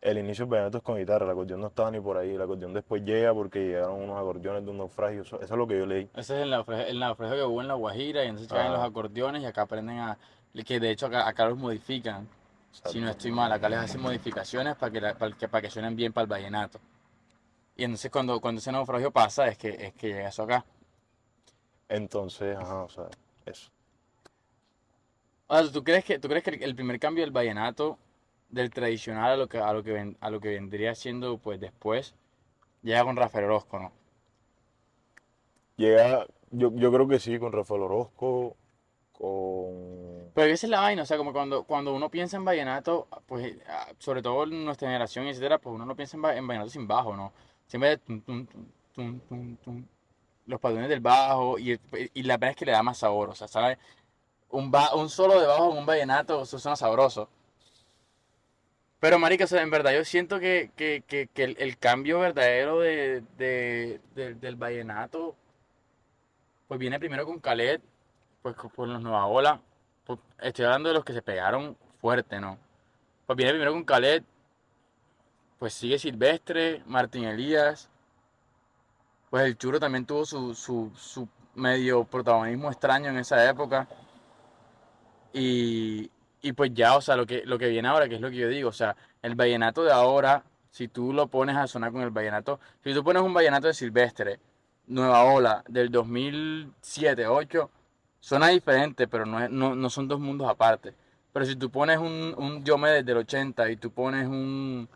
El 0.00 0.16
inicio 0.16 0.46
del 0.46 0.50
vallenato 0.52 0.78
es 0.78 0.82
con 0.82 0.96
guitarra, 0.96 1.26
el 1.26 1.30
acordeón 1.32 1.60
no 1.60 1.66
estaba 1.66 1.90
ni 1.90 2.00
por 2.00 2.16
ahí, 2.16 2.34
el 2.34 2.40
acordeón 2.40 2.72
después 2.72 3.02
llega 3.04 3.34
porque 3.34 3.58
llegaron 3.66 4.00
unos 4.00 4.16
acordeones 4.18 4.64
de 4.64 4.70
un 4.70 4.78
naufragio, 4.78 5.22
eso, 5.22 5.36
eso 5.42 5.54
es 5.54 5.58
lo 5.58 5.66
que 5.66 5.78
yo 5.78 5.84
leí. 5.84 6.08
Ese 6.14 6.36
es 6.38 6.42
el 6.44 6.50
naufragio, 6.50 6.86
el 6.86 6.98
naufragio 6.98 7.36
que 7.36 7.42
hubo 7.42 7.60
en 7.60 7.68
La 7.68 7.74
Guajira 7.74 8.24
y 8.24 8.28
entonces 8.28 8.48
traen 8.48 8.72
los 8.72 8.80
acordeones 8.82 9.42
y 9.42 9.46
acá 9.46 9.62
aprenden 9.62 9.98
a... 9.98 10.18
Que 10.66 10.80
de 10.80 10.90
hecho 10.90 11.06
acá, 11.06 11.28
acá 11.28 11.46
los 11.46 11.58
modifican. 11.58 12.26
Si 12.72 13.00
no 13.00 13.10
estoy 13.10 13.32
mal, 13.32 13.52
acá 13.52 13.68
les 13.68 13.78
hacen 13.78 14.00
modificaciones 14.00 14.76
para 14.76 14.92
que, 14.92 15.00
la- 15.00 15.14
para 15.18 15.36
que, 15.36 15.48
para 15.48 15.62
que 15.62 15.70
suenen 15.70 15.96
bien 15.96 16.12
para 16.12 16.22
el 16.24 16.28
vallenato. 16.30 16.80
Y 17.76 17.84
entonces 17.84 18.10
cuando, 18.10 18.40
cuando 18.40 18.58
ese 18.58 18.72
naufragio 18.72 19.10
pasa 19.10 19.48
es 19.48 19.58
que, 19.58 19.68
es 19.70 19.92
que 19.94 20.08
llega 20.08 20.28
eso 20.28 20.42
acá. 20.42 20.64
Entonces, 21.88 22.56
ajá, 22.56 22.84
o 22.84 22.88
sea, 22.88 23.08
eso. 23.46 23.70
O 25.48 25.56
sea, 25.60 25.72
¿tú 25.72 25.82
crees 25.82 26.04
que, 26.04 26.18
tú 26.18 26.28
crees 26.28 26.44
que 26.44 26.50
el, 26.50 26.62
el 26.62 26.74
primer 26.74 27.00
cambio 27.00 27.24
del 27.24 27.32
vallenato, 27.32 27.98
del 28.48 28.70
tradicional 28.70 29.32
a 29.32 29.36
lo 29.36 29.48
que, 29.48 29.58
a 29.58 29.72
lo 29.72 29.82
que, 29.82 29.92
ven- 29.92 30.16
a 30.20 30.30
lo 30.30 30.40
que 30.40 30.50
vendría 30.50 30.94
siendo 30.94 31.38
pues 31.38 31.60
después, 31.60 32.14
llega 32.82 33.04
con 33.04 33.16
Rafael 33.16 33.46
Orozco, 33.46 33.78
¿no? 33.78 33.92
Llega, 35.76 36.26
yo, 36.50 36.70
yo 36.74 36.92
creo 36.92 37.08
que 37.08 37.18
sí, 37.18 37.38
con 37.38 37.52
Rafael 37.52 37.82
Orozco, 37.82 38.56
con... 39.20 40.30
Pero 40.34 40.52
esa 40.52 40.66
es 40.66 40.70
la 40.70 40.80
vaina, 40.80 41.02
o 41.02 41.06
sea, 41.06 41.18
como 41.18 41.32
cuando, 41.32 41.64
cuando 41.64 41.94
uno 41.94 42.10
piensa 42.10 42.36
en 42.38 42.44
vallenato, 42.44 43.08
pues 43.26 43.56
ah, 43.68 43.88
sobre 43.98 44.22
todo 44.22 44.44
en 44.44 44.64
nuestra 44.64 44.88
generación, 44.88 45.26
etcétera, 45.26 45.58
pues 45.58 45.74
uno 45.74 45.84
no 45.86 45.96
piensa 45.96 46.16
en, 46.16 46.24
va- 46.24 46.36
en 46.36 46.46
vallenato 46.46 46.70
sin 46.70 46.86
bajo, 46.88 47.16
¿no? 47.16 47.32
Siempre 47.66 48.00
los 50.46 50.60
patrones 50.60 50.88
del 50.88 51.00
bajo 51.00 51.58
y, 51.58 51.78
y 52.14 52.22
la 52.24 52.36
verdad 52.36 52.50
es 52.50 52.56
que 52.56 52.66
le 52.66 52.72
da 52.72 52.82
más 52.82 52.98
sabor, 52.98 53.30
o 53.30 53.34
sea, 53.34 53.48
¿sabes? 53.48 53.78
Un, 54.50 54.70
ba- 54.70 54.94
un 54.96 55.10
solo 55.10 55.40
de 55.40 55.46
bajo 55.48 55.72
en 55.72 55.78
un 55.78 55.86
vallenato, 55.86 56.42
eso 56.42 56.58
suena 56.58 56.76
sabroso. 56.76 57.28
Pero, 59.00 59.18
marica, 59.18 59.44
o 59.44 59.46
sea, 59.46 59.62
en 59.62 59.70
verdad 59.70 59.92
yo 59.94 60.04
siento 60.04 60.38
que, 60.40 60.70
que, 60.76 61.02
que, 61.06 61.28
el, 61.58 61.78
cambio 61.78 62.20
verdadero 62.20 62.80
de, 62.80 63.22
de- 63.38 64.00
del- 64.14 64.56
vallenato, 64.56 65.34
pues 66.68 66.78
viene 66.80 66.98
primero 66.98 67.26
con 67.26 67.40
Khaled, 67.40 67.80
pues 68.42 68.56
con 68.56 68.92
los 68.92 69.02
Nueva 69.02 69.26
Ola. 69.26 69.60
Estoy 70.40 70.64
hablando 70.64 70.88
de 70.88 70.94
los 70.94 71.04
que 71.04 71.12
se 71.12 71.22
pegaron 71.22 71.76
fuerte, 72.00 72.40
¿no? 72.40 72.58
Pues 73.26 73.36
viene 73.36 73.52
primero 73.52 73.72
con 73.72 73.84
Khaled, 73.84 74.24
pues 75.58 75.74
sigue 75.74 75.98
Silvestre, 75.98 76.82
Martín 76.86 77.24
Elías. 77.24 77.88
Pues 79.28 79.44
el 79.44 79.56
Churo 79.56 79.78
también 79.78 80.06
tuvo 80.06 80.24
su, 80.24 80.54
su, 80.54 80.90
su 80.96 81.28
medio 81.54 82.04
protagonismo 82.04 82.70
extraño 82.70 83.10
en 83.10 83.18
esa 83.18 83.48
época. 83.48 83.86
Y, 85.32 86.10
y 86.42 86.52
pues 86.52 86.72
ya, 86.74 86.96
o 86.96 87.00
sea, 87.00 87.16
lo 87.16 87.26
que, 87.26 87.42
lo 87.44 87.58
que 87.58 87.68
viene 87.68 87.86
ahora, 87.86 88.08
que 88.08 88.16
es 88.16 88.20
lo 88.20 88.30
que 88.30 88.36
yo 88.36 88.48
digo, 88.48 88.70
o 88.70 88.72
sea, 88.72 88.96
el 89.22 89.36
vallenato 89.36 89.84
de 89.84 89.92
ahora, 89.92 90.42
si 90.70 90.88
tú 90.88 91.12
lo 91.12 91.28
pones 91.28 91.56
a 91.56 91.66
sonar 91.68 91.92
con 91.92 92.02
el 92.02 92.10
vallenato, 92.10 92.58
si 92.82 92.94
tú 92.94 93.04
pones 93.04 93.22
un 93.22 93.34
vallenato 93.34 93.68
de 93.68 93.74
Silvestre, 93.74 94.40
Nueva 94.86 95.22
Ola, 95.24 95.62
del 95.68 95.90
2007, 95.90 97.22
2008, 97.22 97.70
suena 98.20 98.48
diferente, 98.48 99.08
pero 99.08 99.26
no, 99.26 99.40
es- 99.42 99.50
no, 99.50 99.74
no 99.74 99.90
son 99.90 100.08
dos 100.08 100.20
mundos 100.20 100.48
aparte. 100.48 100.94
Pero 101.32 101.46
si 101.46 101.56
tú 101.56 101.70
pones 101.70 101.98
un, 101.98 102.34
un 102.38 102.64
Diomedes 102.64 103.04
del 103.06 103.18
80 103.18 103.70
y 103.70 103.76
tú 103.76 103.90
pones 103.92 104.26
un, 104.28 104.88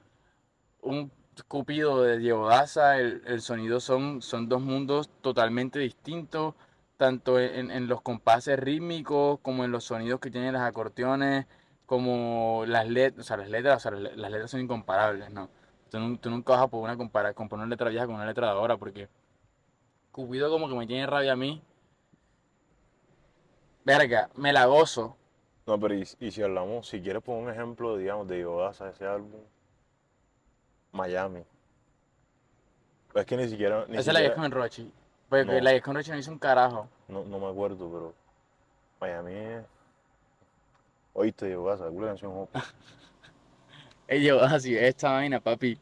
un 0.82 1.10
Cupido 1.48 2.02
de 2.02 2.18
Diego 2.18 2.48
Daza, 2.48 2.98
el, 2.98 3.22
el 3.26 3.40
sonido 3.42 3.80
son, 3.80 4.22
son 4.22 4.48
dos 4.48 4.62
mundos 4.62 5.10
totalmente 5.20 5.80
distintos, 5.80 6.54
tanto 6.96 7.40
en, 7.40 7.70
en 7.72 7.88
los 7.88 8.02
compases 8.02 8.58
rítmicos 8.58 9.40
como 9.40 9.64
en 9.64 9.72
los 9.72 9.84
sonidos 9.84 10.20
que 10.20 10.30
tienen 10.30 10.52
las 10.54 10.62
acordeones, 10.62 11.46
como 11.86 12.64
las 12.68 12.88
letras, 12.88 13.26
o 13.26 13.28
sea, 13.28 13.36
las 13.38 13.50
letras, 13.50 13.78
o 13.78 13.90
sea, 13.90 13.98
las 13.98 14.30
letras 14.30 14.50
son 14.50 14.60
incomparables, 14.60 15.30
¿no? 15.30 15.50
Tú, 15.90 15.98
nun- 15.98 16.18
tú 16.20 16.30
nunca 16.30 16.52
vas 16.54 16.62
a 16.62 16.68
poder 16.68 16.96
comparar, 16.96 17.34
componer 17.34 17.64
una 17.66 17.70
letra 17.74 17.90
vieja 17.90 18.06
con 18.06 18.14
una 18.16 18.26
letra 18.26 18.46
de 18.48 18.52
ahora, 18.52 18.76
porque 18.76 19.08
Cupido 20.12 20.48
como 20.50 20.66
que 20.68 20.74
me 20.74 20.86
tiene 20.86 21.06
rabia 21.06 21.32
a 21.32 21.36
mí. 21.36 21.62
Verga, 23.84 24.30
me 24.36 24.52
la 24.52 24.66
gozo. 24.66 25.16
No, 25.66 25.78
pero 25.78 25.94
y, 25.94 26.06
y 26.20 26.30
si 26.30 26.42
hablamos, 26.42 26.88
si 26.88 27.00
quieres 27.00 27.22
poner 27.22 27.42
un 27.44 27.50
ejemplo, 27.50 27.96
digamos, 27.96 28.28
de 28.28 28.40
Yodaza, 28.40 28.90
ese 28.90 29.06
álbum, 29.06 29.40
Miami. 30.92 31.42
Es 33.14 33.26
que 33.26 33.36
ni 33.36 33.48
siquiera, 33.48 33.84
ni 33.88 33.96
Esa 33.96 34.10
es 34.10 34.14
la 34.14 34.20
que 34.20 34.26
siquiera- 34.26 34.42
con 34.42 34.50
Rochi. 34.50 34.92
Porque 35.28 35.44
No. 35.46 35.60
la 35.60 35.72
que 35.72 35.80
con 35.82 35.94
Rochi 35.96 36.10
no 36.10 36.18
hizo 36.18 36.30
un 36.30 36.38
carajo. 36.38 36.88
no, 37.08 37.24
no 37.24 37.38
me 37.38 37.48
acuerdo, 37.48 37.88
pero 37.90 38.14
Miami 39.00 39.32
es... 39.34 39.64
Oíste, 41.14 41.50
Yodaza, 41.50 41.84
alguna 41.84 42.08
canción 42.08 42.48
yo, 44.22 44.42
así, 44.42 44.76
esta 44.76 45.12
vaina, 45.12 45.40
papi. 45.40 45.78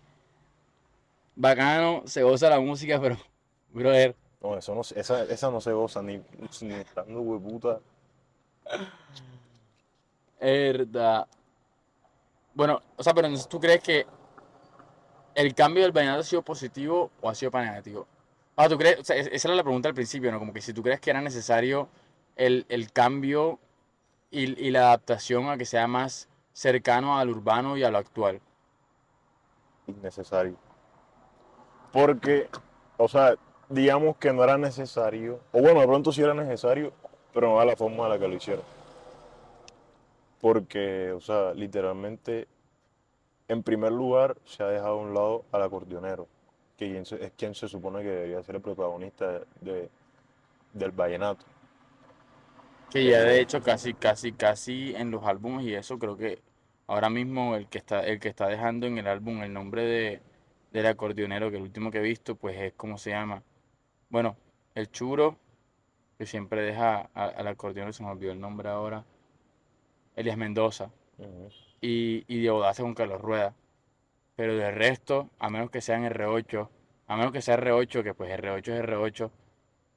Bacano, 1.34 2.02
se 2.06 2.22
goza 2.22 2.50
la 2.50 2.60
música, 2.60 3.00
pero, 3.00 3.16
brother, 3.72 4.14
No, 4.42 4.56
eso 4.58 4.74
no, 4.74 4.82
esa, 4.82 5.24
esa 5.24 5.50
no 5.50 5.60
se 5.60 5.72
goza 5.72 6.02
ni, 6.02 6.22
ni 6.60 6.74
estando 6.74 7.20
hueputa. 7.22 7.80
Verdad. 10.40 11.26
Bueno, 12.54 12.80
o 12.96 13.02
sea, 13.02 13.14
pero 13.14 13.26
entonces 13.28 13.48
tú 13.48 13.58
crees 13.60 13.82
que 13.82 14.06
el 15.34 15.54
cambio 15.54 15.82
del 15.82 15.92
vallenato 15.92 16.20
ha 16.20 16.24
sido 16.24 16.42
positivo 16.42 17.10
o 17.20 17.30
ha 17.30 17.34
sido 17.34 17.50
para 17.50 17.66
negativo. 17.66 18.06
Ah, 18.56 18.68
tú 18.68 18.76
crees, 18.76 18.98
o 19.00 19.04
sea, 19.04 19.16
es- 19.16 19.28
esa 19.32 19.48
era 19.48 19.56
la 19.56 19.62
pregunta 19.62 19.88
al 19.88 19.94
principio, 19.94 20.30
¿no? 20.30 20.38
Como 20.38 20.52
que 20.52 20.60
si 20.60 20.74
tú 20.74 20.82
crees 20.82 21.00
que 21.00 21.10
era 21.10 21.20
necesario 21.22 21.88
el, 22.36 22.66
el 22.68 22.92
cambio 22.92 23.58
y, 24.30 24.60
y 24.66 24.70
la 24.70 24.80
adaptación 24.88 25.48
a 25.48 25.56
que 25.56 25.64
sea 25.64 25.86
más 25.86 26.28
cercano 26.52 27.18
al 27.18 27.30
urbano 27.30 27.76
y 27.78 27.82
a 27.84 27.90
lo 27.90 27.98
actual. 27.98 28.40
innecesario. 29.86 30.56
Porque, 31.92 32.48
o 32.98 33.08
sea, 33.08 33.34
digamos 33.68 34.16
que 34.16 34.32
no 34.32 34.44
era 34.44 34.56
necesario, 34.58 35.40
o 35.52 35.60
bueno, 35.60 35.80
de 35.80 35.86
pronto 35.86 36.12
sí 36.12 36.22
era 36.22 36.34
necesario, 36.34 36.92
pero 37.32 37.48
no 37.52 37.60
de 37.60 37.66
la 37.66 37.76
forma 37.76 38.04
de 38.04 38.10
la 38.10 38.18
que 38.18 38.28
lo 38.28 38.34
hicieron. 38.36 38.64
porque, 40.40 41.12
o 41.12 41.20
sea, 41.20 41.54
literalmente, 41.54 42.48
en 43.48 43.62
primer 43.62 43.92
lugar, 43.92 44.36
se 44.44 44.62
ha 44.62 44.68
dejado 44.68 44.94
a 45.00 45.02
un 45.02 45.14
lado 45.14 45.46
al 45.52 45.62
acordeonero, 45.62 46.28
que 46.76 46.98
es 46.98 47.32
quien 47.36 47.54
se 47.54 47.68
supone 47.68 48.02
que 48.02 48.10
debería 48.10 48.42
ser 48.42 48.56
el 48.56 48.62
protagonista 48.62 49.40
de, 49.60 49.90
del 50.72 50.92
vallenato. 50.92 51.46
Que 52.90 53.04
ya 53.06 53.20
de 53.22 53.40
hecho 53.40 53.62
casi, 53.62 53.94
casi, 53.94 54.32
casi 54.34 54.94
en 54.94 55.10
los 55.10 55.24
álbumes 55.24 55.64
y 55.66 55.74
eso 55.74 55.98
creo 55.98 56.16
que 56.16 56.42
ahora 56.86 57.08
mismo 57.10 57.56
el 57.56 57.68
que 57.68 57.78
está, 57.78 58.06
el 58.06 58.20
que 58.20 58.28
está 58.28 58.48
dejando 58.48 58.86
en 58.86 58.98
el 58.98 59.06
álbum 59.08 59.42
el 59.42 59.52
nombre 59.52 59.84
de, 59.84 60.22
del 60.72 60.86
acordeonero, 60.86 61.50
que 61.50 61.56
el 61.56 61.62
último 61.62 61.90
que 61.90 61.98
he 61.98 62.02
visto, 62.02 62.36
pues 62.36 62.58
es 62.60 62.74
como 62.74 62.98
se 62.98 63.10
llama. 63.10 63.42
Bueno, 64.10 64.36
el 64.74 64.90
churo, 64.90 65.38
que 66.22 66.26
siempre 66.26 66.62
deja 66.62 67.10
a- 67.14 67.24
al 67.26 67.48
acordeonero, 67.48 67.92
se 67.92 68.04
me 68.04 68.10
olvidó 68.10 68.30
el 68.32 68.40
nombre 68.40 68.68
ahora, 68.68 69.04
Elias 70.16 70.36
Mendoza, 70.36 70.90
y, 71.80 72.24
y 72.28 72.42
de 72.42 72.48
Audacia 72.48 72.84
con 72.84 72.94
Carlos 72.94 73.20
Rueda. 73.20 73.54
Pero 74.36 74.56
de 74.56 74.70
resto, 74.72 75.30
a 75.38 75.50
menos 75.50 75.70
que 75.70 75.80
sean 75.80 76.04
R8, 76.04 76.70
a 77.08 77.16
menos 77.16 77.32
que 77.32 77.42
sea 77.42 77.56
R8, 77.56 78.02
que 78.04 78.14
pues 78.14 78.30
R8 78.32 78.72
es 78.74 78.80
R8, 78.82 79.30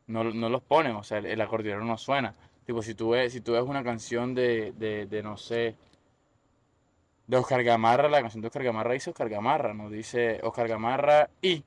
no, 0.07 0.23
no 0.25 0.49
los 0.49 0.61
ponen, 0.63 0.95
o 0.95 1.03
sea, 1.03 1.19
el, 1.19 1.27
el 1.27 1.41
acordeonero 1.41 1.85
no 1.85 1.97
suena. 1.97 2.35
Tipo, 2.65 2.81
si 2.81 2.95
tú 2.95 3.11
ves, 3.11 3.33
si 3.33 3.41
tú 3.41 3.53
ves 3.53 3.63
una 3.63 3.83
canción 3.83 4.35
de, 4.35 4.73
de, 4.73 5.07
de, 5.07 5.23
no 5.23 5.37
sé, 5.37 5.75
de 7.27 7.37
Oscar 7.37 7.63
Gamarra, 7.63 8.07
la 8.09 8.21
canción 8.21 8.41
de 8.41 8.47
Oscar 8.47 8.63
Gamarra 8.63 8.93
dice 8.93 9.09
Oscar 9.09 9.29
Gamarra, 9.29 9.73
no 9.73 9.89
dice 9.89 10.39
Oscar 10.43 10.67
Gamarra 10.67 11.29
y 11.41 11.63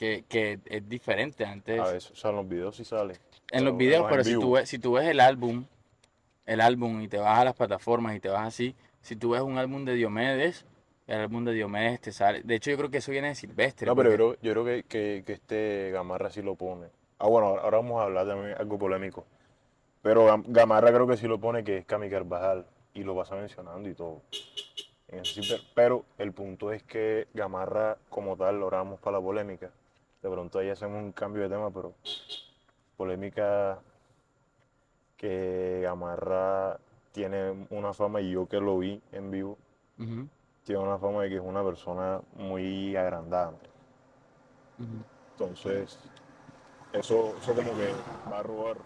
que, 0.00 0.24
que 0.26 0.58
es 0.64 0.88
diferente 0.88 1.44
antes. 1.44 1.78
A 1.78 1.92
veces, 1.92 2.10
o 2.12 2.16
sea, 2.16 2.30
en 2.30 2.36
los 2.36 2.48
videos 2.48 2.74
sí 2.74 2.86
sale. 2.86 3.18
En 3.50 3.64
los 3.66 3.76
videos, 3.76 4.06
pero 4.08 4.24
si 4.24 4.38
tú 4.38 4.52
ves, 4.52 4.66
si 4.66 4.78
tú 4.78 4.92
ves 4.92 5.06
el 5.06 5.20
álbum, 5.20 5.66
el 6.46 6.62
álbum 6.62 7.02
y 7.02 7.08
te 7.08 7.18
vas 7.18 7.38
a 7.38 7.44
las 7.44 7.54
plataformas 7.54 8.16
y 8.16 8.20
te 8.20 8.30
vas 8.30 8.46
así, 8.46 8.74
si 9.02 9.14
tú 9.14 9.30
ves 9.32 9.42
un 9.42 9.58
álbum 9.58 9.84
de 9.84 9.92
Diomedes, 9.92 10.64
el 11.06 11.20
álbum 11.20 11.44
de 11.44 11.52
Diomedes 11.52 12.00
te 12.00 12.12
sale. 12.12 12.40
De 12.42 12.54
hecho, 12.54 12.70
yo 12.70 12.78
creo 12.78 12.90
que 12.90 12.96
eso 12.98 13.12
viene 13.12 13.28
de 13.28 13.34
Silvestre. 13.34 13.86
No, 13.86 13.94
pero 13.94 14.08
yo 14.08 14.16
creo, 14.16 14.36
yo 14.40 14.52
creo 14.52 14.64
que, 14.64 14.84
que, 14.88 15.22
que 15.26 15.32
este 15.34 15.90
Gamarra 15.92 16.30
sí 16.30 16.40
lo 16.40 16.54
pone. 16.54 16.86
Ah, 17.18 17.26
bueno, 17.28 17.48
ahora 17.48 17.76
vamos 17.76 18.00
a 18.00 18.04
hablar 18.04 18.26
también 18.26 18.56
algo 18.58 18.78
polémico. 18.78 19.26
Pero 20.00 20.26
Gam- 20.26 20.44
Gamarra 20.46 20.88
creo 20.94 21.06
que 21.06 21.18
sí 21.18 21.26
lo 21.28 21.38
pone, 21.38 21.62
que 21.62 21.76
es 21.76 21.84
Cami 21.84 22.08
Carvajal, 22.08 22.64
y 22.94 23.02
lo 23.04 23.14
pasa 23.14 23.36
mencionando 23.36 23.86
y 23.86 23.92
todo. 23.94 24.22
Pero 25.74 26.06
el 26.16 26.32
punto 26.32 26.72
es 26.72 26.82
que 26.84 27.26
Gamarra, 27.34 27.98
como 28.08 28.34
tal, 28.38 28.62
ahora 28.62 28.78
vamos 28.78 28.98
para 29.00 29.18
la 29.18 29.22
polémica. 29.22 29.70
De 30.22 30.30
pronto 30.30 30.58
ahí 30.58 30.68
hacemos 30.68 31.02
un 31.02 31.12
cambio 31.12 31.42
de 31.42 31.48
tema, 31.48 31.70
pero 31.70 31.94
polémica 32.96 33.78
que 35.16 35.80
Gamarra 35.82 36.78
tiene 37.12 37.66
una 37.70 37.92
fama, 37.92 38.20
y 38.20 38.30
yo 38.32 38.46
que 38.46 38.60
lo 38.60 38.78
vi 38.78 39.02
en 39.12 39.30
vivo, 39.30 39.58
tiene 40.64 40.82
una 40.82 40.98
fama 40.98 41.22
de 41.22 41.30
que 41.30 41.36
es 41.36 41.42
una 41.42 41.64
persona 41.64 42.20
muy 42.34 42.96
agrandada. 42.96 43.54
Entonces, 45.32 45.98
eso, 46.92 47.34
eso 47.38 47.54
como 47.54 47.72
que 47.72 47.92
va 48.30 48.38
a 48.38 48.42
robar. 48.42 48.76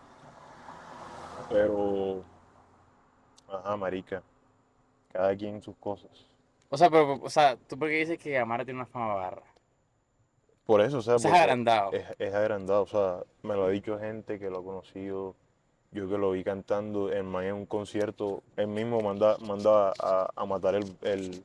Pero, 1.48 2.22
ajá, 3.48 3.76
marica, 3.76 4.22
cada 5.12 5.36
quien 5.36 5.60
sus 5.60 5.76
cosas. 5.76 6.10
O 6.70 6.76
sea, 6.76 6.90
pero, 6.90 7.14
o 7.14 7.30
sea, 7.30 7.56
¿tú 7.56 7.78
por 7.78 7.88
qué 7.88 7.96
dices 7.96 8.18
que 8.18 8.32
Gamarra 8.32 8.64
tiene 8.64 8.80
una 8.80 8.86
fama 8.86 9.14
barra? 9.14 9.53
Por 10.66 10.80
eso, 10.80 10.98
o 10.98 11.02
sea, 11.02 11.16
O 11.16 11.18
sea, 11.18 11.30
es 11.34 11.40
agrandado. 11.40 11.92
es, 11.92 12.04
es 12.18 12.34
agrandado, 12.34 12.82
o 12.82 12.86
sea, 12.86 13.22
me 13.42 13.54
lo 13.54 13.64
ha 13.64 13.68
dicho 13.70 13.98
gente 13.98 14.38
que 14.38 14.48
lo 14.48 14.58
ha 14.60 14.64
conocido, 14.64 15.34
yo 15.92 16.08
que 16.08 16.18
lo 16.18 16.30
vi 16.32 16.42
cantando 16.42 17.12
en, 17.12 17.26
un 17.34 17.66
concierto, 17.66 18.42
él 18.56 18.68
mismo 18.68 19.00
manda, 19.00 19.36
manda 19.38 19.92
a, 20.00 20.30
a 20.34 20.46
matar 20.46 20.74
el, 20.74 20.96
el, 21.02 21.44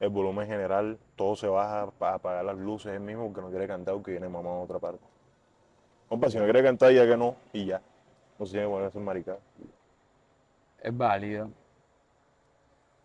el 0.00 0.08
volumen 0.08 0.46
general, 0.46 0.98
todo 1.16 1.36
se 1.36 1.46
baja 1.46 1.90
para 1.98 2.14
apagar 2.14 2.44
las 2.44 2.58
luces, 2.58 2.92
él 2.92 3.00
mismo 3.00 3.26
porque 3.26 3.40
no 3.40 3.50
quiere 3.50 3.66
cantar 3.66 3.94
porque 3.94 4.10
viene 4.10 4.28
mamá 4.28 4.50
en 4.50 4.62
otra 4.64 4.78
parte. 4.78 5.04
Compa, 6.08 6.28
si 6.28 6.36
no 6.38 6.44
quiere 6.44 6.62
cantar, 6.62 6.92
ya 6.92 7.06
que 7.06 7.16
no, 7.16 7.36
y 7.52 7.64
ya. 7.66 7.80
No 8.38 8.44
se 8.44 8.52
tiene 8.52 8.66
que 8.66 8.70
poner 8.70 8.84
a 8.84 8.88
hacer 8.88 9.00
maricada. 9.00 9.38
Es 10.82 10.96
válido. 10.96 11.50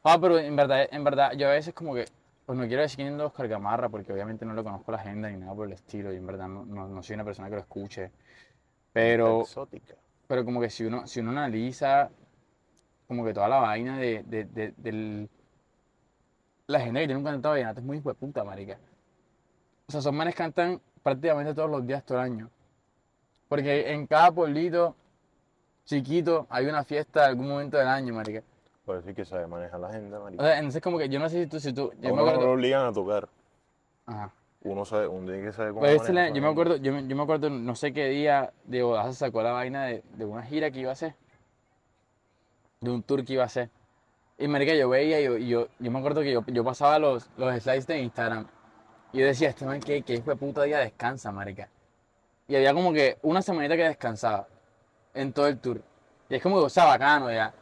Ah, 0.04 0.18
pero 0.20 0.39
en 0.39 0.56
verdad, 0.56 0.88
en 0.92 1.04
verdad, 1.04 1.32
yo 1.34 1.48
a 1.48 1.51
veces 1.51 1.74
como 1.74 1.94
que, 1.94 2.06
pues 2.48 2.58
no 2.58 2.68
quiero 2.68 2.82
decir 2.84 2.98
quién 2.98 3.16
es 3.16 3.22
Oscar 3.22 3.48
Gamarra, 3.48 3.89
porque 3.89 4.13
obviamente 4.13 4.46
no 4.46 4.56
le 4.56 4.63
conozco 4.63 4.92
la 4.92 4.98
agenda 5.00 5.30
ni 5.30 5.38
nada 5.38 5.54
por 5.54 5.68
el 5.68 5.74
estilo, 5.74 6.13
y 6.13 6.18
en 6.18 6.25
verdad 6.27 6.48
no, 6.48 6.66
no, 6.66 6.88
no 6.88 7.04
soy 7.04 7.16
una 7.16 7.25
persona 7.25 7.50
que 7.50 7.56
lo 7.58 7.62
escuche. 7.62 8.12
Pero, 8.94 9.42
Exótica. 9.42 9.96
pero 10.27 10.46
como 10.46 10.62
que 10.62 10.70
si 10.70 10.86
uno, 10.86 11.08
si 11.08 11.20
uno 11.22 11.32
analiza 11.32 12.10
como 13.08 13.25
que 13.25 13.34
toda 13.34 13.50
la 13.50 13.60
vaina 13.60 13.98
de, 14.00 14.24
de, 14.24 14.46
de- 14.46 14.74
del... 14.77 15.30
La 16.68 16.80
gente 16.80 17.00
que 17.01 17.08
tiene 17.08 17.18
un 17.18 17.24
cantante 17.25 17.48
vallenato 17.50 17.80
es 17.80 17.86
muy 17.86 17.98
hijo 17.98 18.10
de 18.10 18.16
puta, 18.16 18.44
marica. 18.44 18.80
O 19.88 19.92
sea, 19.92 20.00
esos 20.00 20.13
manes 20.13 20.36
cantan 20.36 20.82
prácticamente 21.04 21.54
todos 21.54 21.70
los 21.70 21.86
días, 21.86 22.06
todo 22.06 22.20
el 22.20 22.24
año. 22.25 22.50
Porque 23.50 23.92
en 23.92 24.08
cada 24.08 24.32
pueblito 24.32 24.96
chiquito 25.86 26.48
hay 26.50 26.66
una 26.68 26.84
fiesta 26.84 27.24
en 27.25 27.30
algún 27.32 27.50
momento 27.50 27.77
del 27.77 27.88
año, 27.88 28.13
marica. 28.13 28.44
Puede 28.88 29.00
decir 29.00 29.15
que 29.15 29.25
sabe 29.25 29.46
manejar 29.48 29.82
la 29.82 29.89
agenda, 29.89 30.17
O 30.17 30.24
marica. 30.24 30.44
sea, 30.46 30.58
entonces 30.60 30.82
como 30.82 30.98
que 30.98 31.10
yo 31.10 31.20
no 31.20 31.27
sé 31.27 31.44
si 31.44 31.48
tú, 31.50 31.60
si 31.60 31.74
tú, 31.74 31.91
A 31.91 31.96
yo 31.96 32.01
me 32.03 32.12
uno 32.13 32.15
no 32.22 32.25
lo 32.25 32.32
acuerdo, 32.32 32.51
obligan 32.53 32.86
a 32.86 32.94
tocar. 32.94 33.27
ajá. 34.06 34.32
Uno 34.63 34.86
sabe, 34.86 35.08
uno 35.08 35.27
tiene 35.27 35.44
que 35.44 35.51
saber 35.51 35.72
cómo 35.72 35.82
Pues 35.82 35.98
manejar 36.03 36.15
la- 36.15 36.29
yo 36.29 36.41
me 36.41 36.48
acuerdo, 36.48 36.77
yo, 36.77 36.98
yo 36.98 37.15
me 37.17 37.22
acuerdo, 37.24 37.50
no 37.50 37.75
sé 37.75 37.91
qué 37.91 38.08
día 38.08 38.53
de 38.63 38.84
Odaza 38.84 39.12
sacó 39.12 39.44
la 39.44 39.51
vaina 39.51 39.84
de, 39.88 40.03
de 40.15 40.24
una 40.24 40.41
gira 40.44 40.72
que 40.72 40.79
iba 40.79 40.89
a 40.91 40.94
hacer, 40.94 41.15
de 42.79 42.89
un 42.91 43.03
tour 43.03 43.25
que 43.25 43.34
iba 43.34 43.44
a 43.44 43.48
hacer. 43.48 43.70
Y 44.38 44.48
marica, 44.48 44.74
yo 44.74 44.88
veía, 44.88 45.20
y 45.20 45.25
yo, 45.25 45.38
yo, 45.38 45.67
yo 45.79 45.91
me 45.91 46.00
acuerdo 46.00 46.22
que 46.22 46.32
yo, 46.32 46.46
yo 46.48 46.63
pasaba 46.63 46.98
los, 46.98 47.29
los 47.36 47.53
slides 47.62 47.88
de 47.88 48.00
Instagram, 48.00 48.48
y 49.12 49.20
yo 49.20 49.25
decía, 49.25 49.50
este 49.50 49.65
man, 49.65 49.82
¿qué, 49.82 50.01
qué 50.01 50.13
hijo 50.13 50.29
de 50.29 50.38
puta 50.38 50.63
día 50.63 50.79
descansa, 50.79 51.29
marica? 51.34 51.67
Y 52.48 52.56
había 52.56 52.74
como 52.74 52.94
que 52.94 53.17
una 53.22 53.41
semanita 53.41 53.75
que 53.75 53.84
descansaba 53.84 54.48
en 55.13 55.34
todo 55.34 55.48
el 55.48 55.60
tour. 55.60 55.82
Y 56.29 56.36
es 56.36 56.41
como 56.41 56.60
que, 56.60 56.65
o 56.65 56.70
sea, 56.70 56.86
bacano 56.86 57.29
ya. 57.32 57.53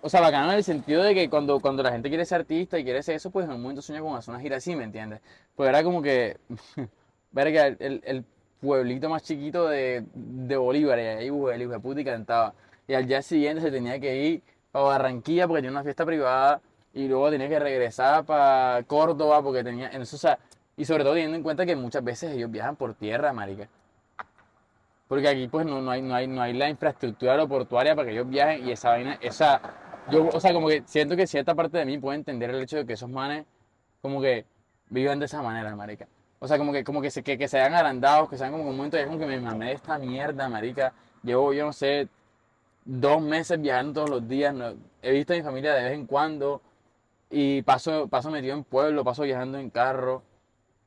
O 0.00 0.08
sea, 0.08 0.20
bacano 0.20 0.52
en 0.52 0.58
el 0.58 0.64
sentido 0.64 1.02
de 1.02 1.14
que 1.14 1.28
cuando, 1.28 1.58
cuando 1.60 1.82
la 1.82 1.90
gente 1.90 2.08
quiere 2.08 2.24
ser 2.24 2.40
artista 2.42 2.78
y 2.78 2.84
quiere 2.84 3.02
ser 3.02 3.16
eso, 3.16 3.30
pues 3.30 3.46
en 3.46 3.52
un 3.52 3.62
momento 3.62 3.82
sueña 3.82 4.00
con 4.00 4.16
hacer 4.16 4.32
una 4.32 4.40
gira 4.40 4.56
así, 4.58 4.76
¿me 4.76 4.84
entiendes? 4.84 5.20
Pues 5.56 5.68
era 5.68 5.82
como 5.82 6.00
que, 6.02 6.36
verga, 7.32 7.66
el, 7.66 8.00
el- 8.04 8.24
pueblito 8.60 9.08
más 9.08 9.22
chiquito 9.22 9.68
de, 9.68 10.04
de 10.14 10.56
Bolívar, 10.56 10.98
y 10.98 11.02
ahí 11.02 11.28
el 11.28 11.62
hijo 11.62 11.70
de 11.72 11.78
puta 11.78 12.00
y 12.00 12.04
cantaba. 12.04 12.54
Y 12.88 12.94
al 12.94 13.06
día 13.06 13.22
siguiente 13.22 13.62
se 13.62 13.70
tenía 13.70 14.00
que 14.00 14.16
ir 14.16 14.42
a 14.72 14.80
Barranquilla 14.80 15.46
porque 15.46 15.58
tenía 15.62 15.70
una 15.70 15.84
fiesta 15.84 16.04
privada 16.04 16.60
y 16.92 17.06
luego 17.06 17.30
tenía 17.30 17.48
que 17.48 17.58
regresar 17.60 18.24
para 18.24 18.82
Córdoba 18.84 19.42
porque 19.44 19.62
tenía, 19.62 19.90
en 19.90 20.02
o 20.02 20.04
sea, 20.06 20.40
y 20.76 20.84
sobre 20.84 21.04
todo 21.04 21.12
teniendo 21.14 21.36
en 21.36 21.44
cuenta 21.44 21.64
que 21.66 21.76
muchas 21.76 22.02
veces 22.02 22.32
ellos 22.34 22.50
viajan 22.50 22.74
por 22.74 22.94
tierra, 22.94 23.32
marica. 23.32 23.68
Porque 25.08 25.28
aquí 25.28 25.48
pues 25.48 25.64
no, 25.66 25.80
no 25.80 25.90
hay, 25.90 26.02
no 26.02 26.14
hay, 26.14 26.26
no 26.26 26.42
hay 26.42 26.52
la 26.52 26.68
infraestructura 26.68 27.32
aeroportuaria 27.32 27.94
para 27.96 28.06
que 28.06 28.12
ellos 28.12 28.28
viajen 28.28 28.66
y 28.68 28.72
esa 28.72 28.90
vaina, 28.90 29.18
esa, 29.22 29.60
yo, 30.10 30.28
o 30.28 30.40
sea, 30.40 30.52
como 30.52 30.68
que 30.68 30.82
siento 30.86 31.16
que 31.16 31.26
cierta 31.26 31.54
parte 31.54 31.78
de 31.78 31.84
mí 31.86 31.98
puede 31.98 32.18
entender 32.18 32.50
el 32.50 32.62
hecho 32.62 32.76
de 32.78 32.86
que 32.86 32.94
esos 32.94 33.10
manes 33.10 33.44
como 34.02 34.20
que 34.20 34.46
vivan 34.90 35.18
de 35.18 35.26
esa 35.26 35.42
manera, 35.42 35.74
marica. 35.76 36.08
O 36.40 36.48
sea, 36.48 36.58
como 36.58 36.72
que, 36.72 36.84
como 36.84 37.02
que 37.02 37.10
se, 37.10 37.22
que, 37.22 37.48
se 37.48 37.58
hayan 37.60 37.74
agrandados, 37.74 38.28
que 38.30 38.38
sean 38.38 38.52
como 38.52 38.64
que 38.64 38.70
un 38.70 38.76
momento 38.76 38.96
de 38.96 39.06
como 39.06 39.18
que 39.18 39.26
me 39.26 39.40
mamé 39.40 39.66
de 39.68 39.72
esta 39.74 39.98
mierda, 39.98 40.48
marica. 40.48 40.92
Llevo, 41.22 41.52
yo 41.52 41.66
no 41.66 41.72
sé, 41.72 42.08
dos 42.84 43.20
meses 43.22 43.60
viajando 43.60 43.94
todos 43.94 44.10
los 44.10 44.28
días, 44.28 44.54
no- 44.54 44.74
he 45.02 45.12
visto 45.12 45.32
a 45.34 45.36
mi 45.36 45.42
familia 45.42 45.74
de 45.74 45.84
vez 45.84 45.92
en 45.94 46.06
cuando 46.06 46.62
y 47.30 47.62
paso, 47.62 48.08
paso 48.08 48.30
metido 48.30 48.54
en 48.56 48.64
pueblo, 48.64 49.04
paso 49.04 49.22
viajando 49.24 49.58
en 49.58 49.70
carro. 49.70 50.22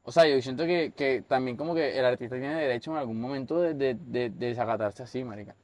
O 0.04 0.12
sea, 0.12 0.28
yo 0.28 0.42
siento 0.42 0.66
que, 0.66 0.94
que 0.96 1.24
también 1.28 1.58
como 1.58 1.76
que 1.76 1.98
el 2.00 2.06
artista 2.06 2.36
tiene 2.38 2.56
derecho 2.56 2.92
en 2.92 2.98
algún 2.98 3.20
momento 3.22 3.60
de, 3.62 3.74
de, 3.76 3.96
de, 3.96 4.30
de 4.32 4.48
desacatarse 4.48 5.04
así, 5.04 5.24
marica. 5.24 5.56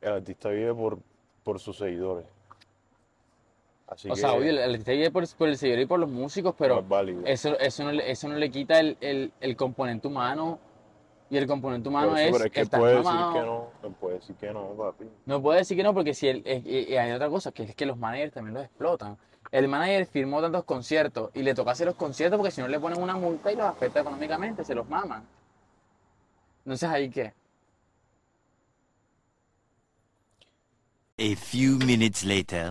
El 0.00 0.12
artista 0.12 0.48
vive 0.50 0.74
por, 0.74 0.98
por 1.44 1.58
sus 1.58 1.76
seguidores. 1.76 2.26
Así 3.86 4.08
O 4.10 4.14
que 4.14 4.20
sea, 4.20 4.32
obvio, 4.34 4.50
el 4.50 4.58
el 4.58 4.70
artista 4.70 4.92
vive 4.92 5.10
por, 5.10 5.26
por 5.36 5.48
el 5.48 5.56
seguidor 5.56 5.80
y 5.80 5.86
por 5.86 5.98
los 5.98 6.10
músicos, 6.10 6.52
no 6.52 6.56
pero 6.58 6.84
eso, 7.26 7.58
eso, 7.58 7.84
no, 7.84 7.92
le- 7.92 8.10
eso 8.10 8.28
no 8.28 8.36
le 8.36 8.50
quita 8.50 8.78
el, 8.80 8.96
el, 9.00 9.32
el 9.40 9.56
componente 9.56 10.06
humano. 10.08 10.58
Y 11.30 11.36
el 11.36 11.46
componente 11.46 11.88
humano 11.90 12.16
eso, 12.16 12.24
es, 12.24 12.32
pero 12.32 12.44
es 12.44 12.50
que 12.70 12.76
puede 12.78 12.96
decir 12.96 13.12
que 13.34 13.40
no, 13.40 13.70
él 13.82 13.94
puede 14.00 14.14
decir 14.14 14.36
que 14.36 14.50
no, 14.50 14.68
papi. 14.68 15.04
No 15.26 15.42
puede 15.42 15.58
decir 15.58 15.76
que 15.76 15.82
no, 15.82 15.92
porque 15.92 16.14
si 16.14 16.26
él, 16.26 16.42
eh, 16.46 16.62
eh, 16.64 16.98
hay 16.98 17.12
otra 17.12 17.28
cosa, 17.28 17.52
que 17.52 17.64
es 17.64 17.74
que 17.74 17.84
los 17.84 17.98
managers 17.98 18.32
también 18.32 18.54
los 18.54 18.64
explotan. 18.64 19.18
El 19.50 19.68
manager 19.68 20.06
firmó 20.06 20.40
tantos 20.40 20.64
conciertos 20.64 21.30
y 21.34 21.42
le 21.42 21.54
toca 21.54 21.72
hacer 21.72 21.86
los 21.86 21.96
conciertos 21.96 22.38
porque 22.38 22.50
si 22.50 22.62
no 22.62 22.68
le 22.68 22.80
ponen 22.80 23.02
una 23.02 23.14
multa 23.16 23.52
y 23.52 23.56
los 23.56 23.66
afecta 23.66 24.00
económicamente, 24.00 24.64
se 24.64 24.74
los 24.74 24.88
maman. 24.88 25.22
Entonces 26.64 26.88
ahí 26.88 27.10
qué. 27.10 27.34
A 31.20 31.34
few 31.34 31.78
minutes 31.78 32.24
later. 32.24 32.70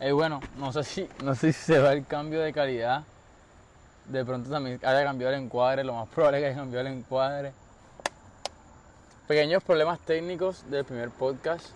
Eh, 0.00 0.12
bueno, 0.12 0.40
no 0.56 0.72
sé 0.72 0.82
si, 0.82 1.08
no 1.22 1.34
sé 1.34 1.52
si 1.52 1.60
se 1.60 1.78
va 1.78 1.92
el 1.92 2.06
cambio 2.06 2.40
de 2.40 2.54
calidad. 2.54 3.04
De 4.06 4.24
pronto 4.24 4.48
también 4.48 4.80
haya 4.82 5.04
cambiado 5.04 5.34
el 5.34 5.42
encuadre, 5.42 5.84
lo 5.84 5.92
más 5.92 6.08
probable 6.08 6.38
es 6.38 6.42
que 6.42 6.46
haya 6.48 6.56
cambiado 6.56 6.86
el 6.86 6.94
encuadre. 6.94 7.52
Pequeños 9.28 9.62
problemas 9.62 10.00
técnicos 10.00 10.64
del 10.70 10.86
primer 10.86 11.10
podcast. 11.10 11.66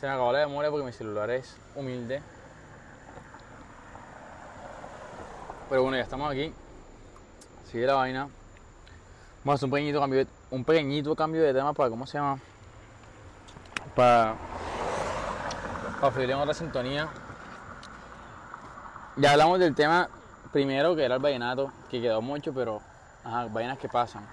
Se 0.00 0.06
me 0.06 0.12
acabó 0.12 0.32
la 0.32 0.40
memoria 0.40 0.72
porque 0.72 0.86
mi 0.86 0.92
celular 0.92 1.30
es 1.30 1.56
humilde. 1.76 2.20
Pero 5.68 5.82
bueno, 5.82 5.96
ya 5.96 6.02
estamos 6.02 6.28
aquí. 6.28 6.52
Sigue 7.70 7.86
la 7.86 7.94
vaina. 7.94 8.28
Vamos 9.44 9.52
a 9.52 9.54
hacer 9.54 9.66
un 9.66 9.70
pequeñito 9.70 10.00
cambio 10.00 10.26
un 10.50 10.64
pequeñito 10.64 11.14
cambio 11.14 11.42
de 11.42 11.54
tema 11.54 11.72
para, 11.72 11.88
¿cómo 11.88 12.04
se 12.04 12.18
llama? 12.18 12.40
Para, 13.94 14.36
para 16.00 16.12
fluir 16.12 16.30
en 16.30 16.38
otra 16.38 16.54
sintonía. 16.54 17.08
Ya 19.16 19.32
hablamos 19.32 19.58
del 19.58 19.74
tema 19.74 20.08
primero, 20.52 20.96
que 20.96 21.04
era 21.04 21.16
el 21.16 21.22
vallenato, 21.22 21.70
que 21.90 22.00
quedó 22.00 22.22
mucho, 22.22 22.54
pero 22.54 22.80
ajá, 23.24 23.46
vainas 23.50 23.78
que 23.78 23.88
pasan. 23.88 24.26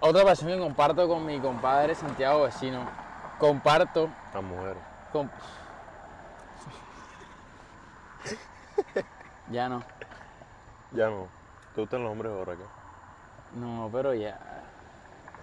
Otra 0.00 0.24
pasión 0.24 0.50
que 0.50 0.58
comparto 0.58 1.08
con 1.08 1.24
mi 1.26 1.38
compadre 1.40 1.94
Santiago 1.94 2.44
Vecino. 2.44 2.86
Comparto 3.38 4.08
Las 4.32 4.42
mujeres. 4.42 4.82
con... 5.12 5.30
ya 9.50 9.68
no. 9.68 9.82
Ya 10.92 11.08
no. 11.10 11.28
¿Te 11.74 11.80
gustan 11.82 12.02
los 12.02 12.12
hombres 12.12 12.32
ahora 12.32 12.54
acá? 12.54 12.64
No, 13.54 13.88
pero 13.92 14.14
ya 14.14 14.38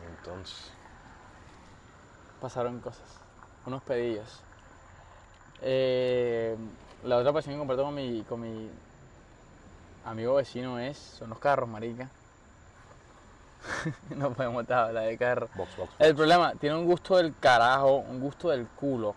Entonces. 0.10 0.72
Pasaron 2.44 2.82
cosas. 2.82 3.06
Unos 3.66 3.82
pedillos. 3.84 4.42
Eh, 5.62 6.58
la 7.06 7.16
otra 7.16 7.32
pasión 7.32 7.56
que 7.56 7.60
comparto 7.60 7.84
con 7.86 7.96
mi, 7.96 8.22
con 8.24 8.42
mi 8.42 8.70
amigo 10.04 10.36
vecino 10.36 10.78
es... 10.78 10.98
Son 10.98 11.30
los 11.30 11.40
carros, 11.40 11.70
marica. 11.70 12.10
no 14.18 14.34
podemos 14.34 14.64
estar 14.64 14.88
hablar 14.88 15.06
de. 15.06 15.48
Box, 15.56 15.78
box, 15.78 15.94
El 16.00 16.16
problema, 16.16 16.54
tiene 16.56 16.76
un 16.76 16.86
gusto 16.86 17.16
del 17.16 17.34
carajo, 17.40 17.96
un 17.96 18.20
gusto 18.20 18.50
del 18.50 18.68
culo. 18.68 19.16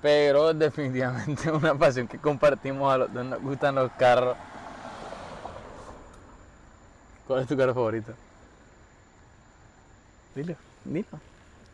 Pero 0.00 0.54
definitivamente 0.54 1.42
es 1.42 1.54
una 1.54 1.74
pasión 1.74 2.08
que 2.08 2.16
compartimos 2.18 2.90
a 2.90 2.96
los 2.96 3.12
dos, 3.12 3.22
nos 3.22 3.42
gustan 3.42 3.74
los 3.74 3.92
carros. 3.92 4.34
¿Cuál 7.26 7.42
es 7.42 7.46
tu 7.46 7.54
carro 7.54 7.74
favorito? 7.74 8.14
Dilo, 10.34 10.56
dilo. 10.86 11.31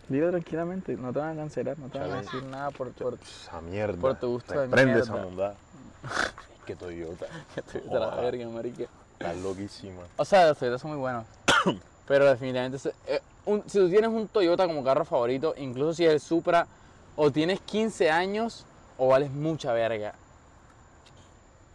Dilo 0.08 0.30
tranquilamente, 0.30 0.96
no 0.96 1.12
te 1.12 1.18
van 1.18 1.32
a 1.38 1.42
cancelar, 1.42 1.78
no 1.78 1.88
te 1.88 1.98
van 1.98 2.10
a 2.12 2.16
decir 2.22 2.42
nada 2.44 2.70
por, 2.70 2.90
por 2.92 3.18
Esa 3.22 3.60
mierda. 3.60 4.00
por 4.00 4.14
tu 4.18 4.28
gusto 4.28 4.54
de 4.54 4.66
Reprende 4.66 5.00
esa 5.00 5.16
bondad. 5.16 5.54
que 6.66 6.74
Toyota. 6.76 7.26
que 7.70 7.78
gusta 7.80 7.98
la 7.98 8.14
verga, 8.16 8.48
marica. 8.48 8.84
Está 9.12 9.34
loquísima. 9.34 10.02
O 10.16 10.24
sea, 10.24 10.48
los 10.48 10.58
Toyotas 10.58 10.80
son 10.80 10.92
muy 10.92 11.00
buenos. 11.00 11.26
pero 12.06 12.24
definitivamente, 12.26 12.78
eh, 13.06 13.20
un- 13.44 13.62
si 13.68 13.78
tú 13.78 13.88
tienes 13.90 14.08
un 14.10 14.28
Toyota 14.28 14.66
como 14.66 14.82
carro 14.82 15.04
favorito, 15.04 15.54
incluso 15.58 15.92
si 15.94 16.06
es 16.06 16.12
el 16.12 16.20
Supra, 16.20 16.66
o 17.16 17.30
tienes 17.30 17.60
15 17.60 18.10
años, 18.10 18.64
o 18.96 19.08
vales 19.08 19.30
mucha 19.30 19.72
verga. 19.72 20.14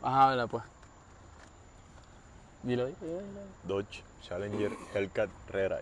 Ajá, 0.01 0.31
habla 0.31 0.47
pues. 0.47 0.63
Dilo, 2.63 2.85
dilo, 2.87 2.97
dilo. 3.01 3.41
Dodge 3.67 4.01
Challenger 4.23 4.71
Hellcat 4.93 5.29
Rare 5.51 5.81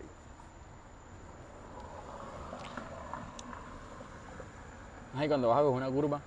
Ay, 5.16 5.28
cuando 5.28 5.50
vas 5.50 5.60
a 5.60 5.62
coger 5.62 5.78
una 5.78 5.90
curva. 5.90 6.22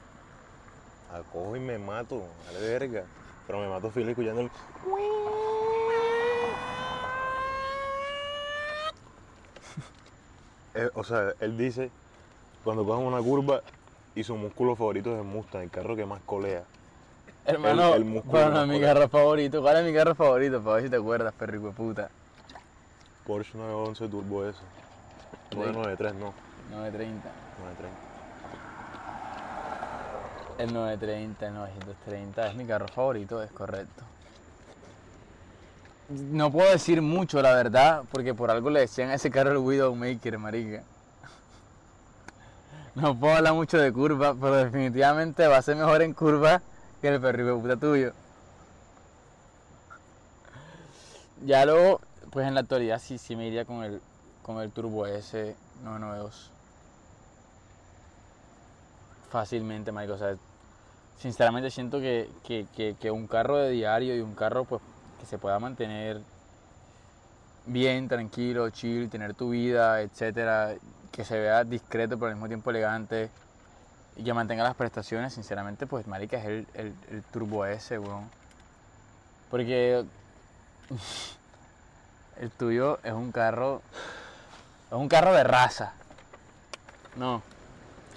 Acojo 1.13 1.57
y 1.57 1.61
me 1.61 1.79
mato. 1.79 2.23
Vale 2.47 2.61
verga. 2.61 3.05
Pero 3.47 3.61
me 3.61 3.69
mato 3.69 3.91
feliz 3.91 4.11
escuchando 4.11 4.43
el. 4.43 4.51
Eh, 10.77 10.91
o 10.95 11.05
sea, 11.05 11.33
él 11.39 11.57
dice, 11.57 11.89
cuando 12.65 12.85
cogen 12.85 13.07
una 13.07 13.23
curva 13.23 13.63
y 14.17 14.25
su 14.25 14.35
músculo 14.35 14.75
favorito 14.75 15.13
es 15.13 15.19
el 15.21 15.25
Mustang, 15.25 15.63
el 15.63 15.71
carro 15.71 15.95
que 15.95 16.05
más 16.05 16.21
colea. 16.27 16.65
Hermano, 17.47 17.95
el 17.95 18.05
músculo 18.05 18.33
pero 18.33 18.51
no 18.51 18.63
es 18.63 18.67
más 18.67 18.77
mi 18.77 18.81
carro 18.81 19.09
favorito. 19.09 19.63
¿Cuál 19.63 19.77
es 19.77 19.85
mi 19.85 19.97
carro 19.97 20.17
favorito? 20.17 20.61
Para 20.65 20.75
ver 20.75 20.85
si 20.85 20.91
te 20.91 20.97
acuerdas, 20.97 21.33
perro 21.35 21.57
hijo 21.59 21.67
de 21.69 21.73
puta. 21.75 22.11
Porsche 23.25 23.57
911 23.57 24.09
Turbo 24.09 24.45
S. 24.47 24.59
993, 25.53 26.15
no. 26.15 26.35
930. 26.73 27.29
930. 27.61 28.14
El 30.59 30.73
930, 30.73 31.47
el 31.47 31.55
930 31.55 32.47
es 32.47 32.55
mi 32.55 32.65
carro 32.65 32.87
favorito, 32.87 33.43
es 33.43 33.51
correcto. 33.51 34.05
No 36.09 36.53
puedo 36.53 36.71
decir 36.71 37.03
mucho, 37.03 37.43
la 37.43 37.55
verdad, 37.55 38.05
porque 38.13 38.35
por 38.35 38.51
algo 38.51 38.71
le 38.71 38.81
decían 38.81 39.11
a 39.11 39.15
ese 39.15 39.31
carro 39.31 39.51
el 39.51 39.59
Widowmaker, 39.59 40.39
marica. 40.39 40.83
No 42.95 43.19
puedo 43.19 43.35
hablar 43.35 43.55
mucho 43.55 43.79
de 43.79 43.93
curva, 43.93 44.35
pero 44.35 44.55
definitivamente 44.55 45.49
va 45.49 45.57
a 45.57 45.63
ser 45.63 45.75
mejor 45.77 46.03
en 46.03 46.13
curva 46.13 46.63
que 47.01 47.09
el 47.09 47.21
perro 47.21 47.61
puta 47.61 47.77
tuyo. 47.77 48.13
Ya 51.45 51.67
luego, 51.67 52.01
pues 52.31 52.47
en 52.47 52.55
la 52.55 52.61
actualidad 52.61 53.01
sí, 53.01 53.19
sí 53.19 53.35
me 53.35 53.49
iría 53.49 53.65
con 53.65 53.83
el, 53.83 54.01
con 54.43 54.61
el 54.63 54.71
Turbo 54.71 55.07
S 55.07 55.57
992 55.83 56.51
fácilmente, 59.31 59.93
marico. 59.93 60.15
O 60.15 60.19
sea, 60.19 60.37
sinceramente 61.19 61.71
siento 61.71 62.01
que, 62.01 62.31
que, 62.45 62.67
que- 63.01 63.11
un 63.11 63.27
carro 63.27 63.57
de 63.59 63.71
diario 63.71 64.17
y 64.17 64.21
un 64.21 64.35
carro 64.35 64.65
pues 64.65 64.81
que 65.21 65.27
se 65.27 65.39
pueda 65.39 65.59
mantener 65.59 66.21
bien, 67.67 68.09
tranquilo, 68.09 68.69
chill, 68.71 69.09
tener 69.09 69.35
tu 69.35 69.51
vida, 69.51 70.01
etcétera, 70.03 70.75
que 71.13 71.25
se 71.25 71.39
vea 71.39 71.65
discreto 71.65 72.17
pero 72.19 72.29
al 72.29 72.35
mismo 72.35 72.49
tiempo 72.49 72.71
elegante 72.71 73.31
y 74.17 74.25
que 74.25 74.35
mantenga 74.35 74.63
las 74.65 74.75
prestaciones, 74.77 75.33
sinceramente, 75.33 75.87
pues 75.87 76.07
marica 76.07 76.37
es 76.39 76.45
el, 76.45 76.67
el, 76.75 76.95
el 77.11 77.23
Turbo 77.33 77.65
S, 77.67 77.99
weón. 77.99 78.29
Porque 79.51 80.05
el 82.41 82.51
tuyo 82.51 82.99
es 83.03 83.13
un 83.13 83.33
carro, 83.33 83.83
es 84.89 84.93
un 84.97 85.09
carro 85.09 85.33
de 85.33 85.45
raza. 85.45 85.93
No, 87.17 87.43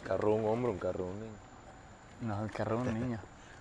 Carro 0.03 0.29
de 0.29 0.35
un 0.35 0.45
hombre, 0.45 0.71
un 0.71 0.77
carro 0.77 1.05
de 1.05 1.11
un 1.11 1.19
niño. 1.19 1.33
no, 2.21 2.43
el 2.43 2.51
carro 2.51 2.83
de 2.83 2.89
un 2.89 2.99
niño. 3.01 3.19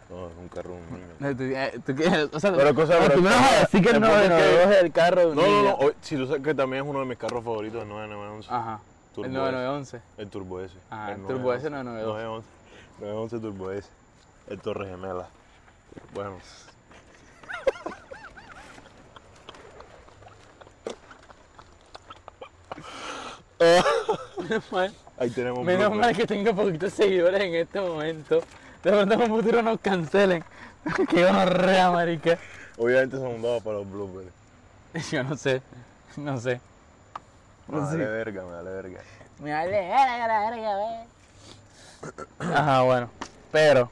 No, 0.08 0.28
es 0.28 0.32
un 0.38 0.48
carro 0.48 0.74
un 0.74 0.86
niño. 0.94 1.06
No, 1.18 1.36
tú, 1.36 1.42
eh, 1.42 1.80
tú 1.84 1.94
quieres- 1.96 2.28
o 2.32 2.38
sea, 2.38 2.52
Pero 2.54 2.72
cosa, 2.76 2.94
no, 2.94 3.00
pero- 3.00 3.14
tú 3.16 3.22
me 3.22 3.30
vas 3.30 3.52
a 3.52 3.58
decir 3.60 3.82
que 3.82 3.90
punto 3.92 4.06
es 4.06 4.12
que- 4.22 4.28
992 4.28 4.70
es 4.76 4.82
el 4.84 4.92
carro 4.92 5.20
de 5.20 5.26
un 5.26 5.34
No, 5.36 5.42
no, 5.42 5.48
niño. 5.48 5.76
no. 5.80 5.90
Si 6.00 6.16
tú 6.16 6.26
sabes 6.28 6.42
que 6.42 6.54
también 6.54 6.84
es 6.84 6.88
uno 6.88 7.00
de 7.00 7.06
mis 7.06 7.18
carros 7.18 7.42
favoritos, 7.42 7.82
el 7.82 7.88
9911. 7.88 8.48
Ajá. 8.52 8.80
Turbo 9.14 9.26
el 9.26 9.32
S. 9.32 9.40
9911. 9.42 10.00
El 10.18 10.30
Turbo 10.30 10.60
S. 10.60 10.74
Ajá, 10.90 11.12
El 11.12 11.20
el 11.22 11.26
Turbo 11.26 11.52
S 11.54 11.70
992. 11.70 12.06
911. 12.14 12.48
911 13.00 13.38
Turbo 13.40 13.70
S. 13.72 13.88
El 14.48 14.60
Torre 14.60 14.86
Gemela. 14.90 15.26
Bueno, 16.14 16.36
mal, 24.70 24.92
ahí 25.18 25.30
tenemos. 25.30 25.64
menos 25.64 25.94
mal 25.94 26.16
que 26.16 26.26
tengo 26.26 26.54
poquitos 26.54 26.92
seguidores 26.92 27.40
en 27.40 27.54
este 27.54 27.80
momento. 27.80 28.42
De 28.82 28.92
pronto 28.92 29.14
en 29.14 29.20
un 29.22 29.28
futuro 29.40 29.62
nos 29.62 29.80
cancelen. 29.80 30.44
Qué 31.10 31.24
horrea, 31.26 31.90
marica. 31.90 32.38
Obviamente 32.78 33.16
son 33.16 33.40
dados 33.42 33.62
para 33.62 33.78
los 33.78 33.90
bloopers. 33.90 34.28
Yo 35.10 35.24
no 35.24 35.36
sé, 35.36 35.60
no 36.16 36.38
sé. 36.38 36.60
Me 37.68 37.76
No 37.78 37.84
vale 37.86 38.04
sé. 38.04 38.10
verga, 38.10 38.42
me 38.44 38.52
vale 38.52 38.70
verga. 38.70 39.00
Me 39.40 39.52
vale 39.52 39.70
verga 39.70 40.28
la 40.28 40.50
verga, 40.50 40.76
ve. 40.76 42.54
Ajá, 42.54 42.82
bueno. 42.82 43.10
Pero, 43.50 43.90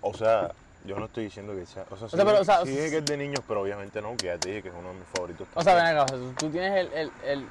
O 0.00 0.14
sea, 0.14 0.52
yo 0.84 0.98
no 0.98 1.06
estoy 1.06 1.24
diciendo 1.24 1.54
que 1.54 1.66
sea. 1.66 1.84
O 1.90 1.96
sea, 1.96 2.08
sí, 2.08 2.16
sea, 2.16 2.24
pero, 2.24 2.40
o 2.40 2.44
sea, 2.44 2.62
sí 2.62 2.70
dije 2.70 2.90
que 2.90 2.98
es 2.98 3.04
de 3.04 3.16
niños, 3.16 3.40
pero 3.48 3.62
obviamente 3.62 4.00
no, 4.00 4.16
que 4.16 4.26
ya 4.26 4.38
te 4.38 4.48
dije 4.50 4.62
que 4.62 4.68
es 4.68 4.74
uno 4.78 4.88
de 4.90 4.94
mis 4.94 5.08
favoritos. 5.14 5.48
o 5.54 5.62
sea, 5.62 5.74
ven 5.74 5.86
acá, 5.86 6.04
o 6.04 6.08
sea, 6.08 6.18
tú 6.38 6.50
tienes 6.50 6.72
el, 6.72 6.92
el, 6.92 7.10
el, 7.24 7.46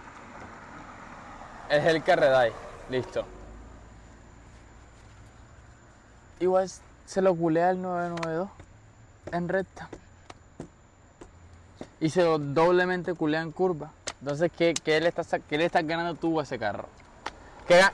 el 1.71 1.88
Hellcat 1.88 2.19
Redeye, 2.19 2.53
listo. 2.89 3.25
Igual 6.39 6.69
se 7.05 7.21
lo 7.21 7.36
culea 7.36 7.71
el 7.71 7.81
992 7.81 8.49
en 9.31 9.47
recta. 9.49 9.89
Y 11.99 12.10
se 12.10 12.23
lo 12.23 12.39
doblemente 12.39 13.13
culea 13.13 13.41
en 13.41 13.51
curva. 13.51 13.91
Entonces, 14.21 14.51
¿qué, 14.57 14.73
qué 14.73 14.99
le, 14.99 15.10
estás, 15.10 15.27
qué 15.47 15.57
le 15.57 15.65
estás 15.65 15.86
ganando 15.86 16.15
tú 16.15 16.39
a 16.39 16.43
ese 16.43 16.57
carro? 16.60 16.88
¿Qué 17.67 17.79
ga- 17.79 17.93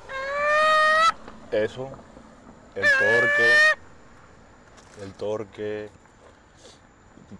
Eso, 1.52 1.90
el 2.76 2.84
torque, 2.84 3.54
el 5.04 5.14
torque, 5.14 5.90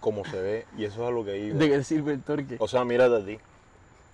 cómo 0.00 0.24
se 0.24 0.40
ve, 0.40 0.66
y 0.76 0.84
eso 0.84 1.02
es 1.02 1.08
a 1.08 1.10
lo 1.10 1.24
que 1.24 1.38
iba. 1.38 1.58
¿De 1.58 1.68
qué 1.70 1.82
sirve 1.84 2.12
el 2.12 2.22
torque? 2.22 2.56
O 2.60 2.68
sea, 2.68 2.84
mírate 2.84 3.16
a 3.16 3.24
ti 3.24 3.38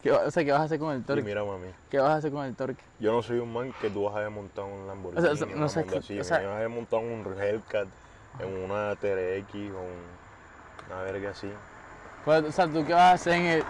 ¿Qué 0.04 0.10
va- 0.10 0.20
o 0.26 0.30
sea, 0.30 0.44
¿qué 0.44 0.52
vas 0.52 0.60
a 0.60 0.64
hacer 0.64 0.78
con 0.78 0.94
el 0.94 1.02
torque? 1.02 1.22
mírame 1.22 1.50
a 1.50 1.56
mí. 1.56 1.68
¿Qué 1.88 1.98
vas 1.98 2.10
a 2.10 2.16
hacer 2.16 2.30
con 2.30 2.44
el 2.44 2.54
torque? 2.54 2.84
Yo 2.98 3.10
no 3.10 3.22
soy 3.22 3.38
un 3.38 3.50
man 3.50 3.72
que 3.80 3.88
tú 3.88 4.02
vas 4.04 4.14
a 4.14 4.20
en 4.66 4.72
un 4.74 4.86
Lamborghini, 4.86 5.18
O 5.18 5.22
sea, 5.22 5.32
o 5.32 5.36
sea, 5.48 5.56
no 5.56 5.66
sé 5.70 5.78
así, 5.96 6.20
o 6.20 6.24
sea- 6.24 6.40
me 6.40 6.46
vas 6.46 6.62
a 6.62 6.68
un 6.98 7.42
Hellcat, 7.42 7.88
en 8.38 8.64
una 8.64 8.94
TRX 8.96 9.54
o 9.72 9.80
un- 9.80 10.04
una 10.90 11.02
verga 11.04 11.30
así. 11.30 11.50
Pues, 12.26 12.44
o 12.44 12.52
sea, 12.52 12.66
¿tú 12.66 12.84
qué 12.84 12.92
vas 12.92 13.00
a 13.00 13.12
hacer 13.12 13.32
en 13.32 13.46
el- 13.46 13.64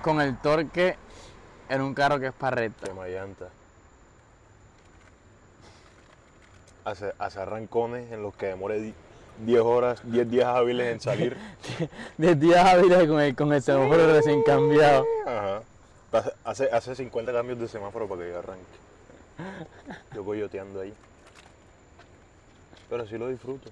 con 0.00 0.22
el 0.22 0.38
torque 0.38 0.96
en 1.68 1.82
un 1.82 1.92
carro 1.92 2.18
que 2.18 2.28
es 2.28 2.32
para 2.32 2.56
recta? 2.56 2.86
Quema 2.86 3.06
llanta. 3.06 3.50
Hace, 6.84 7.12
hace 7.18 7.40
arrancones 7.40 8.10
en 8.10 8.22
los 8.22 8.34
que 8.34 8.46
demore 8.46 8.80
10 9.44 9.60
horas, 9.60 10.00
10 10.04 10.30
días 10.30 10.46
hábiles 10.46 10.92
en 10.92 11.00
salir. 11.00 11.36
10 12.18 12.40
días 12.40 12.64
hábiles 12.64 13.06
con 13.08 13.20
el, 13.20 13.34
con 13.36 13.52
el 13.52 13.62
semáforo 13.62 14.12
recién 14.12 14.42
cambiado. 14.42 15.04
Ajá. 15.26 15.62
Hace- 16.12 16.32
Hace, 16.44 16.70
hace 16.72 16.94
50 16.96 17.32
cambios 17.32 17.58
de 17.60 17.68
semáforo 17.68 18.08
para 18.08 18.22
que 18.22 18.30
yo 18.30 18.38
arranque. 18.38 18.64
Yo 20.14 20.24
coyoteando 20.24 20.80
ahí. 20.80 20.92
Pero 22.90 23.02
así 23.04 23.16
lo 23.18 23.28
disfruto. 23.28 23.70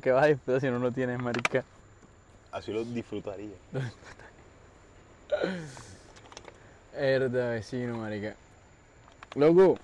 ¿Qué 0.00 0.12
vas 0.12 0.24
a 0.24 0.28
disfrutar 0.28 0.60
si 0.60 0.68
no 0.70 0.78
lo 0.78 0.92
tienes, 0.92 1.18
marica? 1.18 1.64
Así 2.52 2.72
lo 2.72 2.84
disfrutaría. 2.84 3.50
Herda 6.94 7.50
vecino, 7.50 7.98
marica. 7.98 8.34
Loco. 9.34 9.76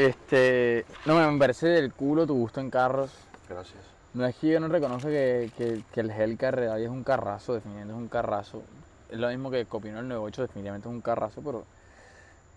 Este. 0.00 0.86
No, 1.04 1.30
me 1.30 1.38
parece 1.38 1.68
del 1.68 1.92
culo 1.92 2.26
tu 2.26 2.34
gusto 2.34 2.58
en 2.60 2.70
carros. 2.70 3.12
Gracias. 3.50 3.82
No 4.14 4.24
es 4.24 4.34
que 4.36 4.48
yo 4.48 4.58
no 4.58 4.68
reconozco 4.68 5.08
que, 5.08 5.50
que, 5.58 5.82
que 5.92 6.00
el 6.00 6.10
Hellcar 6.10 6.56
Redeye 6.56 6.84
es 6.84 6.90
un 6.90 7.04
carrazo, 7.04 7.52
definitivamente 7.52 7.92
es 7.92 7.98
un 7.98 8.08
carrazo. 8.08 8.62
Es 9.10 9.18
lo 9.18 9.28
mismo 9.28 9.50
que 9.50 9.66
Copino 9.66 10.00
el 10.00 10.08
98, 10.08 10.42
definitivamente 10.42 10.88
es 10.88 10.94
un 10.94 11.02
carrazo, 11.02 11.42
pero 11.44 11.66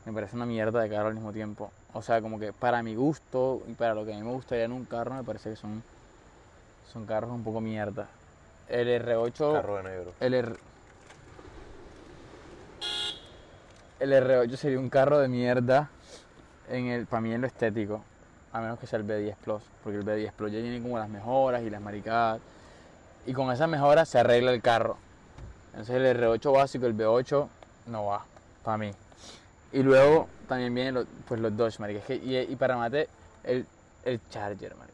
me 0.05 0.13
parece 0.13 0.37
una 0.37 0.45
mierda 0.45 0.81
de 0.81 0.89
carro 0.89 1.09
al 1.09 1.15
mismo 1.15 1.33
tiempo. 1.33 1.69
O 1.91 2.01
sea, 2.01 2.21
como 2.21 2.39
que 2.39 2.53
para 2.53 2.81
mi 2.81 2.95
gusto 2.95 3.61
y 3.67 3.73
para 3.73 3.93
lo 3.93 4.05
que 4.05 4.13
a 4.13 4.17
mí 4.17 4.23
me 4.23 4.31
gustaría 4.31 4.63
en 4.63 4.71
un 4.71 4.85
carro, 4.85 5.13
me 5.13 5.23
parece 5.23 5.49
que 5.49 5.55
son, 5.57 5.83
son 6.93 7.05
carros 7.05 7.31
un 7.31 7.43
poco 7.43 7.59
mierda. 7.59 8.07
El 8.69 8.87
R8. 8.87 9.53
Carro 9.53 9.77
de 9.77 9.83
negro. 9.83 10.13
El, 10.21 10.33
R... 10.33 10.53
el 13.99 14.13
R8 14.13 14.55
sería 14.55 14.79
un 14.79 14.89
carro 14.89 15.19
de 15.19 15.27
mierda 15.27 15.89
en 16.69 16.87
el, 16.87 17.05
para 17.05 17.21
mí 17.21 17.33
en 17.33 17.41
lo 17.41 17.47
estético, 17.47 18.03
a 18.51 18.61
menos 18.61 18.79
que 18.79 18.87
sea 18.87 18.99
el 18.99 19.05
B10 19.05 19.35
Plus, 19.43 19.63
porque 19.83 19.97
el 19.97 20.05
B10 20.05 20.31
Plus 20.33 20.51
ya 20.51 20.59
tiene 20.59 20.81
como 20.81 20.97
las 20.97 21.09
mejoras 21.09 21.63
y 21.63 21.69
las 21.69 21.81
maricadas, 21.81 22.39
y 23.25 23.33
con 23.33 23.51
esas 23.51 23.69
mejoras 23.69 24.09
se 24.09 24.19
arregla 24.19 24.51
el 24.51 24.61
carro. 24.61 24.97
Entonces 25.71 25.95
el 25.95 26.17
R8 26.17 26.53
básico, 26.53 26.85
el 26.85 26.95
B8, 26.95 27.47
no 27.87 28.05
va, 28.05 28.25
para 28.63 28.77
mí. 28.77 28.91
Y 29.71 29.81
luego 29.81 30.27
también 30.47 30.73
vienen 30.73 30.93
los, 30.93 31.07
pues 31.27 31.41
los 31.41 31.55
Dodge, 31.57 31.79
marica. 31.79 32.13
Y, 32.13 32.55
para 32.57 32.77
mate, 32.77 33.07
el, 33.43 33.65
el 34.05 34.19
Charger, 34.29 34.75
marica. 34.75 34.93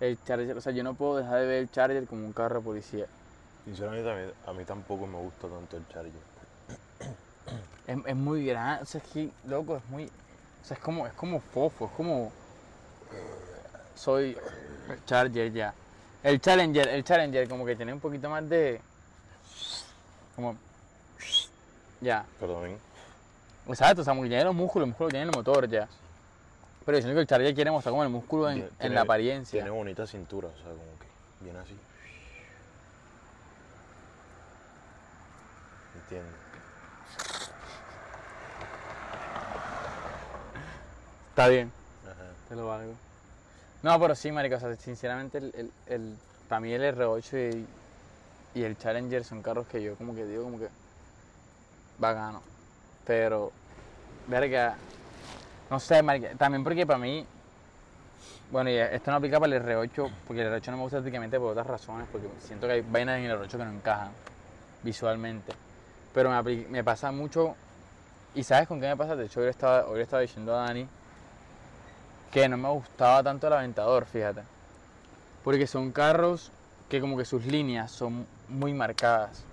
El 0.00 0.18
Charger, 0.24 0.56
o 0.56 0.60
sea, 0.60 0.72
yo 0.72 0.82
no 0.82 0.94
puedo 0.94 1.18
dejar 1.18 1.40
de 1.40 1.46
ver 1.46 1.58
el 1.58 1.70
Charger 1.70 2.06
como 2.06 2.24
un 2.26 2.32
carro 2.32 2.60
policía. 2.60 3.06
Sinceramente 3.64 4.34
a 4.46 4.50
a 4.50 4.52
mí 4.52 4.64
tampoco 4.64 5.06
me 5.06 5.18
gusta 5.18 5.46
tanto 5.46 5.76
el 5.76 5.86
Charger. 5.88 6.29
Es, 7.86 7.96
es 8.06 8.16
muy 8.16 8.44
grande, 8.46 8.82
o 8.82 8.86
sea, 8.86 9.00
es 9.00 9.06
que, 9.12 9.30
loco, 9.46 9.76
es 9.76 9.84
muy, 9.88 10.04
o 10.04 10.64
sea, 10.64 10.76
es 10.76 10.82
como, 10.82 11.06
es 11.06 11.12
como 11.14 11.40
fofo, 11.40 11.86
es 11.86 11.90
como, 11.92 12.32
soy 13.96 14.36
Charger 15.06 15.52
ya. 15.52 15.74
El 16.22 16.40
Challenger, 16.40 16.88
el 16.88 17.02
Challenger 17.04 17.48
como 17.48 17.64
que 17.64 17.74
tiene 17.76 17.92
un 17.92 18.00
poquito 18.00 18.28
más 18.30 18.48
de, 18.48 18.80
como, 20.36 20.56
ya, 22.00 22.24
Perdonen. 22.38 22.78
exacto, 23.68 24.02
o 24.02 24.04
sea, 24.04 24.12
como 24.12 24.22
que 24.22 24.28
tiene 24.28 24.44
los 24.44 24.54
músculos, 24.54 24.84
el 24.86 24.90
músculo 24.90 25.08
tiene 25.10 25.24
el 25.26 25.32
motor 25.32 25.68
ya. 25.68 25.88
Pero 26.84 26.98
yo 26.98 27.02
siento 27.02 27.16
que 27.16 27.20
el 27.22 27.26
Charger 27.26 27.54
quiere 27.54 27.70
mostrar 27.70 27.90
como 27.90 28.02
el 28.04 28.08
músculo 28.08 28.48
en, 28.48 28.54
Tiene- 28.56 28.70
en 28.80 28.94
la 28.94 29.00
apariencia. 29.02 29.62
Tiene 29.62 29.70
bonita 29.70 30.06
cintura, 30.06 30.48
o 30.48 30.56
sea, 30.56 30.70
como 30.70 30.98
que 30.98 31.06
viene 31.44 31.58
así. 31.58 31.76
Entiendo. 35.94 36.49
Está 41.40 41.48
bien. 41.48 41.72
Ajá. 42.04 42.34
Te 42.50 42.54
lo 42.54 42.66
valgo. 42.66 42.92
No, 43.82 43.98
pero 43.98 44.14
sí, 44.14 44.30
marica, 44.30 44.56
o 44.56 44.60
sea, 44.60 44.76
sinceramente, 44.76 45.38
el, 45.38 45.50
el, 45.56 45.70
el- 45.86 46.16
para 46.50 46.60
mí 46.60 46.70
el 46.70 46.82
R8 46.82 47.38
y, 47.38 47.66
y 48.60 48.62
el 48.62 48.76
Challenger 48.76 49.24
son 49.24 49.40
carros 49.40 49.66
que 49.66 49.82
yo 49.82 49.96
como 49.96 50.14
que 50.14 50.26
digo 50.26 50.44
como 50.44 50.58
que 50.58 50.68
bacano. 51.98 52.42
Pero, 53.06 53.52
verga, 54.26 54.76
no 55.70 55.80
sé, 55.80 56.02
marica, 56.02 56.28
también 56.36 56.62
porque 56.62 56.84
para 56.84 56.98
mí, 56.98 57.24
bueno, 58.50 58.68
y 58.68 58.76
esto 58.76 59.10
no 59.10 59.16
aplica 59.16 59.40
para 59.40 59.56
el 59.56 59.62
R8, 59.62 60.10
porque 60.26 60.42
el 60.42 60.48
R8 60.48 60.70
no 60.72 60.76
me 60.76 60.82
gusta 60.82 60.98
prácticamente 60.98 61.38
por 61.38 61.52
otras 61.52 61.66
razones, 61.66 62.06
porque 62.12 62.28
siento 62.40 62.66
que 62.66 62.74
hay 62.74 62.80
vainas 62.82 63.18
en 63.18 63.24
el 63.24 63.30
R8 63.30 63.56
que 63.56 63.64
no 63.64 63.72
encajan 63.72 64.12
visualmente. 64.82 65.54
Pero 66.12 66.28
me, 66.28 66.66
me 66.68 66.84
pasa 66.84 67.10
mucho, 67.12 67.56
y 68.34 68.44
¿sabes 68.44 68.68
con 68.68 68.78
qué 68.78 68.88
me 68.88 68.96
pasa? 68.98 69.16
De 69.16 69.24
hecho, 69.24 69.40
hoy 69.40 69.46
le 69.46 69.50
estaba, 69.52 69.86
hoy 69.86 69.96
le 69.96 70.02
estaba 70.02 70.20
diciendo 70.20 70.54
a 70.54 70.64
Dani, 70.66 70.86
que 72.30 72.48
no 72.48 72.56
me 72.56 72.68
gustaba 72.68 73.22
tanto 73.22 73.46
el 73.46 73.52
Aventador, 73.52 74.04
fíjate. 74.06 74.42
Porque 75.44 75.66
son 75.66 75.90
carros 75.90 76.50
que 76.88 77.00
como 77.00 77.16
que 77.16 77.24
sus 77.24 77.44
líneas 77.46 77.90
son 77.90 78.26
muy 78.48 78.74
marcadas. 78.74 79.44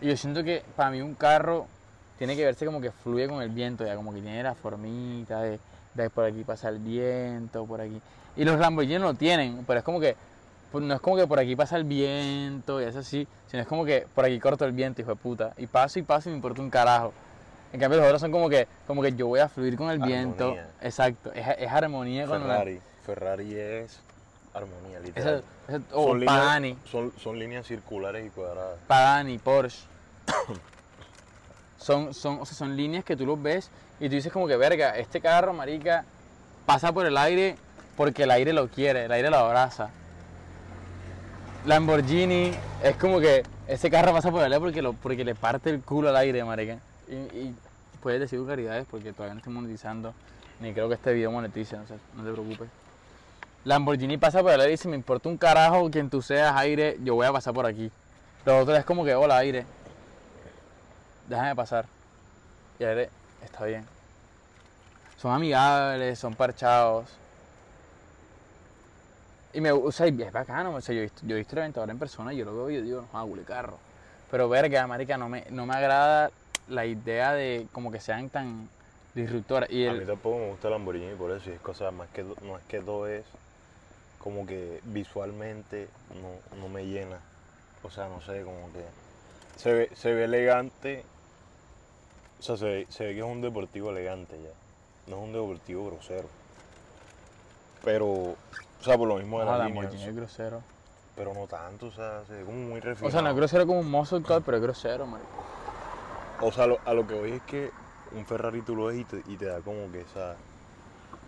Y 0.00 0.08
yo 0.08 0.16
siento 0.16 0.44
que 0.44 0.62
para 0.74 0.90
mí 0.90 1.00
un 1.00 1.14
carro 1.14 1.66
tiene 2.18 2.36
que 2.36 2.44
verse 2.44 2.66
como 2.66 2.80
que 2.80 2.90
fluye 2.90 3.28
con 3.28 3.42
el 3.42 3.50
viento, 3.50 3.84
ya 3.84 3.96
como 3.96 4.12
que 4.12 4.20
tiene 4.20 4.42
la 4.42 4.54
formita 4.54 5.42
de, 5.42 5.58
por 6.10 6.24
aquí 6.24 6.44
pasa 6.44 6.68
el 6.68 6.78
viento, 6.78 7.64
por 7.66 7.80
aquí. 7.80 8.00
Y 8.36 8.44
los 8.44 8.58
Lamborghini 8.58 8.98
no 8.98 9.06
lo 9.06 9.14
tienen, 9.14 9.64
pero 9.66 9.78
es 9.78 9.84
como 9.84 10.00
que 10.00 10.16
pues, 10.72 10.84
no 10.84 10.94
es 10.94 11.00
como 11.00 11.16
que 11.16 11.26
por 11.26 11.38
aquí 11.38 11.56
pasa 11.56 11.76
el 11.76 11.84
viento 11.84 12.82
y 12.82 12.84
es 12.84 12.96
así, 12.96 13.26
sino 13.46 13.62
es 13.62 13.68
como 13.68 13.84
que 13.84 14.06
por 14.14 14.24
aquí 14.24 14.38
corto 14.38 14.64
el 14.66 14.72
viento, 14.72 15.00
hijo 15.00 15.12
de 15.12 15.16
puta. 15.16 15.54
Y 15.56 15.66
paso 15.66 15.98
y 15.98 16.02
paso 16.02 16.28
y 16.28 16.32
me 16.32 16.36
importa 16.36 16.60
un 16.60 16.68
carajo. 16.68 17.14
En 17.76 17.80
cambio 17.80 17.98
los 17.98 18.06
otros 18.06 18.22
son 18.22 18.32
como 18.32 18.48
que, 18.48 18.66
como 18.86 19.02
que 19.02 19.12
yo 19.12 19.26
voy 19.26 19.38
a 19.40 19.50
fluir 19.50 19.76
con 19.76 19.90
el 19.90 19.98
viento. 19.98 20.44
Armonía. 20.44 20.70
Exacto, 20.80 21.30
es, 21.34 21.46
es 21.58 21.70
armonía 21.70 22.26
con 22.26 22.40
la... 22.40 22.54
Ferrari. 22.54 22.80
Ferrari 23.04 23.54
es 23.54 23.98
armonía, 24.54 24.98
literal. 25.00 25.44
ese- 25.68 25.80
o 25.92 26.08
son, 26.08 26.20
líneas, 26.20 26.38
Pagani, 26.38 26.78
son, 26.90 27.12
son 27.22 27.38
líneas 27.38 27.66
circulares 27.66 28.26
y 28.26 28.30
cuadradas. 28.30 28.78
Pagani, 28.86 29.36
Porsche. 29.36 29.80
son, 31.76 32.14
son, 32.14 32.40
o 32.40 32.46
sea, 32.46 32.56
son 32.56 32.74
líneas 32.78 33.04
que 33.04 33.14
tú 33.14 33.26
los 33.26 33.42
ves 33.42 33.68
y 34.00 34.08
tú 34.08 34.14
dices 34.14 34.32
como 34.32 34.48
que, 34.48 34.56
verga, 34.56 34.96
este 34.96 35.20
carro, 35.20 35.52
marica, 35.52 36.06
pasa 36.64 36.92
por 36.94 37.04
el 37.04 37.18
aire 37.18 37.56
porque 37.94 38.22
el 38.22 38.30
aire 38.30 38.54
lo 38.54 38.68
quiere, 38.68 39.04
el 39.04 39.12
aire 39.12 39.28
lo 39.28 39.36
abraza. 39.36 39.90
Lamborghini 41.66 42.52
es 42.82 42.96
como 42.96 43.20
que 43.20 43.42
ese 43.68 43.90
carro 43.90 44.14
pasa 44.14 44.30
por 44.30 44.40
el 44.40 44.46
aire 44.50 44.60
porque, 44.60 44.80
lo, 44.80 44.94
porque 44.94 45.26
le 45.26 45.34
parte 45.34 45.68
el 45.68 45.82
culo 45.82 46.08
al 46.08 46.16
aire, 46.16 46.42
marica. 46.42 46.78
Y, 47.08 47.14
y 47.14 47.54
puedes 48.06 48.20
decir 48.20 48.38
vulgaridades 48.38 48.86
porque 48.88 49.12
todavía 49.12 49.34
no 49.34 49.38
estoy 49.38 49.52
monetizando, 49.52 50.14
ni 50.60 50.72
creo 50.72 50.86
que 50.86 50.94
este 50.94 51.12
video 51.12 51.32
monetice, 51.32 51.76
no, 51.76 51.88
sé, 51.88 51.94
no 52.14 52.22
te 52.22 52.30
preocupes. 52.30 52.68
Lamborghini 53.64 54.16
pasa 54.16 54.42
por 54.42 54.52
aire 54.52 54.68
y 54.68 54.70
dice, 54.70 54.86
me 54.86 54.94
importa 54.94 55.28
un 55.28 55.36
carajo 55.36 55.90
quien 55.90 56.08
tú 56.08 56.22
seas, 56.22 56.54
aire, 56.54 56.98
yo 57.02 57.16
voy 57.16 57.26
a 57.26 57.32
pasar 57.32 57.52
por 57.52 57.66
aquí. 57.66 57.90
Lo 58.44 58.60
otro 58.60 58.76
es 58.76 58.84
como 58.84 59.04
que, 59.04 59.12
hola, 59.12 59.38
aire. 59.38 59.66
Déjame 61.28 61.56
pasar. 61.56 61.86
Y 62.78 62.84
aire 62.84 63.10
está 63.44 63.64
bien. 63.64 63.84
Son 65.16 65.32
amigables, 65.32 66.16
son 66.16 66.36
parchados. 66.36 67.08
Y 69.52 69.60
me 69.60 69.72
o 69.72 69.88
es 69.88 70.32
bacano, 70.32 70.78
yo 70.78 70.92
he 70.92 71.00
visto, 71.00 71.22
yo 71.26 71.34
he 71.34 71.38
visto 71.38 71.56
el 71.56 71.62
Aventador 71.62 71.90
en 71.90 71.98
persona 71.98 72.32
y 72.32 72.36
yo 72.36 72.44
lo 72.44 72.54
veo 72.54 72.70
y 72.70 72.74
yo 72.76 72.82
digo, 72.82 73.08
no, 73.12 73.24
huele 73.24 73.42
carro. 73.42 73.80
Pero 74.30 74.48
verga, 74.48 74.86
marica, 74.86 75.18
no 75.18 75.28
me, 75.28 75.44
no 75.50 75.66
me 75.66 75.74
agrada 75.74 76.30
la 76.68 76.86
idea 76.86 77.32
de 77.32 77.66
como 77.72 77.90
que 77.90 78.00
sean 78.00 78.28
tan 78.30 78.68
disruptoras. 79.14 79.70
Y 79.70 79.86
A 79.86 79.92
el, 79.92 80.00
mí 80.00 80.06
tampoco 80.06 80.38
me 80.38 80.50
gusta 80.50 80.68
el 80.68 80.74
Lamborghini 80.74 81.14
por 81.14 81.30
eso, 81.32 81.50
y 81.50 81.54
es 81.54 81.60
cosa 81.60 81.90
más 81.90 82.08
que 82.10 82.22
es 82.22 82.26
que 82.68 82.80
todo 82.80 83.06
es 83.06 83.24
como 84.18 84.46
que 84.46 84.80
visualmente 84.84 85.88
no, 86.20 86.58
no 86.58 86.68
me 86.68 86.84
llena. 86.84 87.18
O 87.82 87.90
sea, 87.90 88.08
no 88.08 88.20
sé, 88.20 88.42
como 88.42 88.72
que 88.72 88.84
se 89.56 89.72
ve, 89.72 89.90
se 89.94 90.12
ve 90.12 90.24
elegante. 90.24 91.04
O 92.40 92.42
sea, 92.42 92.56
se 92.56 92.64
ve, 92.64 92.86
se 92.88 93.06
ve 93.06 93.14
que 93.14 93.20
es 93.20 93.24
un 93.24 93.40
deportivo 93.40 93.90
elegante 93.90 94.36
ya. 94.42 94.50
No 95.10 95.18
es 95.18 95.22
un 95.22 95.32
deportivo 95.32 95.86
grosero. 95.86 96.28
Pero, 97.84 98.06
o 98.06 98.36
sea, 98.80 98.98
por 98.98 99.06
lo 99.06 99.16
mismo 99.16 99.38
de 99.38 99.44
no, 99.44 99.52
las 99.52 99.60
Lamborghini 99.60 100.02
es 100.02 100.16
grosero. 100.16 100.60
Pero 101.14 101.32
no 101.32 101.46
tanto, 101.46 101.86
o 101.86 101.92
sea, 101.92 102.24
se 102.26 102.34
ve 102.34 102.44
como 102.44 102.58
muy 102.58 102.80
refinado. 102.80 103.08
O 103.08 103.10
sea, 103.10 103.22
no 103.22 103.30
es 103.30 103.36
grosero 103.36 103.66
como 103.66 103.80
un 103.80 103.90
muscle 103.90 104.22
car, 104.22 104.42
pero 104.44 104.56
es 104.56 104.62
grosero, 104.62 105.06
marica. 105.06 105.28
O 106.40 106.52
sea, 106.52 106.66
lo- 106.66 106.80
a 106.84 106.94
lo 106.94 107.06
que 107.06 107.14
voy 107.14 107.32
es 107.32 107.42
que 107.42 107.74
un 108.10 108.26
Ferrari 108.26 108.62
tú 108.62 108.76
lo 108.76 108.86
ves 108.86 108.98
y 109.00 109.04
te, 109.04 109.22
y 109.24 109.36
te 109.36 109.46
da 109.46 109.62
como 109.62 109.90
que 109.90 110.00
esa... 110.02 110.38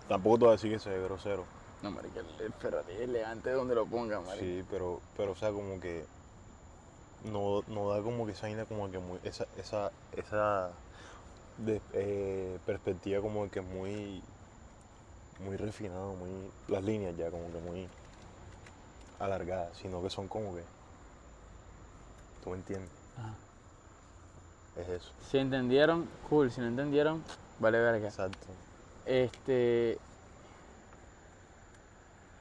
Tampoco 0.09 0.39
te 0.39 0.45
voy 0.47 0.51
a 0.51 0.57
decir 0.57 0.73
que 0.73 0.79
se 0.81 0.91
ve 0.91 1.03
grosero. 1.03 1.49
No, 1.83 1.91
marica, 1.91 2.21
el, 2.21 2.41
el 2.41 2.55
Ferrari 2.55 2.93
es 2.93 3.01
elegante 3.01 3.51
donde 3.51 3.75
lo 3.75 3.89
ponga, 3.89 4.21
marica. 4.21 4.49
Sí, 4.49 4.65
pero, 4.69 5.03
pero 5.15 5.33
o 5.33 5.35
sea, 5.35 5.51
como 5.53 5.81
que 5.81 6.07
no, 7.21 7.63
no 7.67 7.89
da 7.91 8.03
como 8.03 8.27
que 8.27 8.33
esa 8.33 8.47
vaina 8.47 8.67
como 8.67 8.91
que 8.91 8.99
muy, 8.99 9.19
esa, 9.23 9.47
esa, 9.57 9.93
esa 10.13 10.83
de- 11.57 11.83
eh, 11.93 12.61
perspectiva 12.65 13.21
como 13.23 13.51
que 13.51 13.61
muy, 13.63 14.23
muy 15.39 15.57
refinado, 15.57 16.15
muy, 16.15 16.53
las 16.67 16.85
líneas 16.85 17.17
ya 17.17 17.31
como 17.31 17.51
que 17.51 17.59
muy, 17.59 17.91
alargadas, 19.19 19.77
sino 19.77 20.03
que 20.03 20.11
son 20.11 20.29
como 20.29 20.55
que. 20.55 20.65
¿Tú 22.41 22.51
me 22.51 22.57
entiendes? 22.57 22.91
Ajá. 23.17 23.48
Es 24.79 24.89
eso. 24.89 25.13
Si 25.29 25.39
entendieron, 25.39 26.09
cool. 26.29 26.51
Si 26.51 26.61
no 26.61 26.69
entendieron, 26.69 27.23
vale 27.59 27.79
verga. 27.79 28.07
Exacto. 28.07 28.47
Este. 29.07 29.99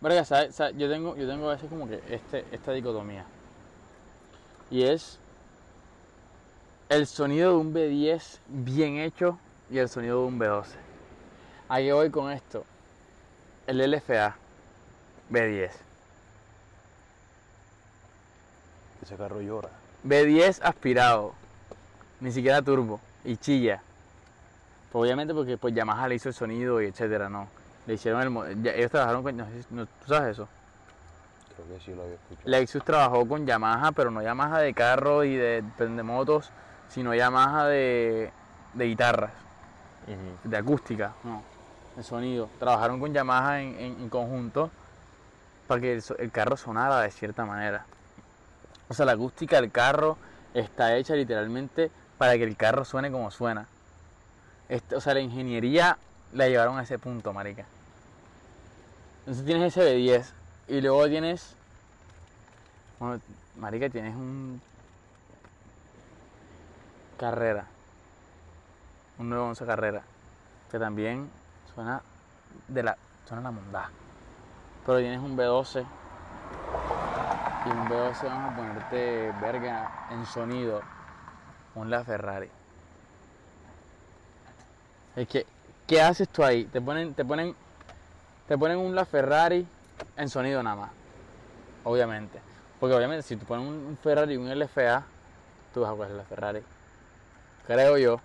Verga, 0.02 0.24
¿sabes? 0.26 0.56
¿sabes? 0.56 0.78
Yo 0.78 0.90
tengo, 0.90 1.16
yo 1.16 1.28
tengo 1.28 1.50
a 1.50 1.54
veces 1.54 1.70
como 1.70 1.88
que 1.88 2.02
este, 2.10 2.46
esta 2.52 2.72
dicotomía. 2.72 3.26
Y 4.70 4.84
es 4.84 5.18
el 6.90 7.08
sonido 7.08 7.52
de 7.52 7.58
un 7.58 7.74
B10 7.74 8.40
bien 8.48 8.98
hecho 8.98 9.40
y 9.70 9.80
el 9.80 9.90
sonido 9.90 10.22
de 10.22 10.28
un 10.28 10.40
B12. 10.40 10.66
¿A 11.70 11.78
qué 11.78 11.92
voy 11.94 12.10
con 12.10 12.32
esto? 12.32 12.64
El 13.66 13.92
LFA 13.92 14.38
B10. 15.30 15.72
Ese 19.02 19.16
carro 19.16 19.42
llora. 19.42 19.70
B10 20.06 20.60
aspirado, 20.64 21.34
ni 22.20 22.32
siquiera 22.32 22.62
turbo, 22.62 23.00
y 23.24 23.38
chilla. 23.38 23.82
Pues 24.92 25.02
obviamente 25.04 25.34
porque 25.34 25.58
pues 25.58 25.74
Yamaha 25.74 26.08
le 26.08 26.16
hizo 26.16 26.30
el 26.30 26.36
sonido 26.36 26.82
y 26.82 26.86
etcétera, 26.88 27.30
no. 27.30 27.48
Le 27.86 27.94
hicieron 27.96 28.22
el... 28.48 28.64
ya- 28.64 28.74
ellos 28.74 28.92
trabajaron 28.92 29.24
con... 29.24 29.38
No, 29.38 29.46
no- 29.72 29.86
¿Tú 29.86 30.08
sabes 30.08 30.32
eso? 30.32 30.48
Creo 31.56 31.68
que 31.78 31.84
sí 31.84 31.94
lo 31.94 32.04
había 32.04 32.16
escuchado. 32.16 32.50
Lexus 32.50 32.84
trabajó 32.84 33.28
con 33.28 33.46
Yamaha, 33.46 33.92
pero 33.92 34.12
no 34.12 34.22
Yamaha 34.22 34.60
de 34.60 34.74
carro 34.74 35.24
y 35.24 35.36
de, 35.36 35.64
de 35.78 36.04
motos, 36.04 36.52
sino 36.90 37.14
Yamaha 37.14 37.66
de, 37.68 38.32
de 38.74 38.86
guitarras, 38.86 39.32
de 40.44 40.58
acústica, 40.58 41.14
no, 41.24 41.44
de 41.96 42.04
sonido. 42.04 42.50
Trabajaron 42.60 43.00
con 43.00 43.14
Yamaha 43.14 43.62
en, 43.62 43.70
en- 43.80 44.02
en 44.02 44.10
conjunto 44.10 44.72
para 45.68 45.82
que 45.82 45.94
el, 45.94 46.04
el 46.20 46.32
carro 46.32 46.56
sonara 46.56 47.02
de 47.02 47.12
cierta 47.12 47.46
manera. 47.46 47.86
O 48.90 48.94
sea, 48.94 49.06
la 49.06 49.12
acústica 49.14 49.60
del 49.60 49.72
carro 49.72 50.18
está 50.54 50.96
hecha 50.96 51.14
literalmente 51.16 51.92
para 52.18 52.38
que 52.38 52.44
el 52.44 52.56
carro 52.56 52.86
suene 52.86 53.12
como 53.12 53.32
suena. 53.32 53.68
Este- 54.70 54.96
o 54.96 55.02
sea, 55.02 55.14
la 55.14 55.22
ingeniería 55.22 55.98
la 56.34 56.48
llevaron 56.48 56.78
a 56.78 56.84
ese 56.84 57.00
punto, 57.00 57.34
marica. 57.34 57.66
Entonces 59.20 59.46
tienes 59.46 59.76
ese 59.78 59.96
B10 59.96 60.34
y 60.68 60.82
luego 60.82 61.08
tienes 61.08 61.58
bueno, 63.00 63.22
marica, 63.58 63.90
tienes 63.90 64.16
un 64.16 64.60
carrera. 67.18 67.66
Un 69.20 69.30
911 69.30 69.66
carrera. 69.66 70.02
Que 70.72 70.80
también 70.80 71.30
suena 71.76 72.02
de 72.68 72.84
la. 72.84 72.98
suena 73.28 73.44
la 73.44 73.52
mondá. 73.52 73.92
Pero 74.86 74.98
tienes 75.00 75.20
un 75.20 75.38
B12. 75.38 75.86
Y 77.66 77.70
un 77.70 77.88
B12 77.88 78.24
vamos 78.24 78.54
a 78.54 78.56
ponerte 78.56 79.34
verga 79.42 80.08
en 80.10 80.26
sonido. 80.26 80.82
Un 81.78 81.90
La 81.90 82.04
Ferrari. 82.04 82.50
Es 85.16 85.28
que, 85.28 85.46
¿qué 85.88 86.02
haces 86.02 86.30
tú 86.30 86.44
ahí? 86.44 86.66
Te 86.66 86.82
ponen, 86.82 87.14
te 87.14 87.26
ponen, 87.26 87.56
te 88.48 88.58
ponen 88.58 88.78
un 88.78 88.96
La 88.96 89.06
Ferrari 89.06 89.66
en 90.16 90.30
sonido 90.30 90.62
nada 90.64 90.76
más. 90.76 90.92
Obviamente. 91.84 92.40
Porque 92.80 92.96
obviamente 92.96 93.24
si 93.24 93.36
tú 93.36 93.46
pones 93.46 93.68
un 93.68 93.74
un 93.88 93.98
Ferrari 93.98 94.34
y 94.34 94.38
un 94.38 94.48
LFA, 94.50 95.04
tú 95.74 95.82
vas 95.82 95.92
a 95.92 95.96
coger 95.96 96.12
la 96.12 96.24
Ferrari. 96.24 96.62
Creo 97.66 97.98
yo. 97.98 98.20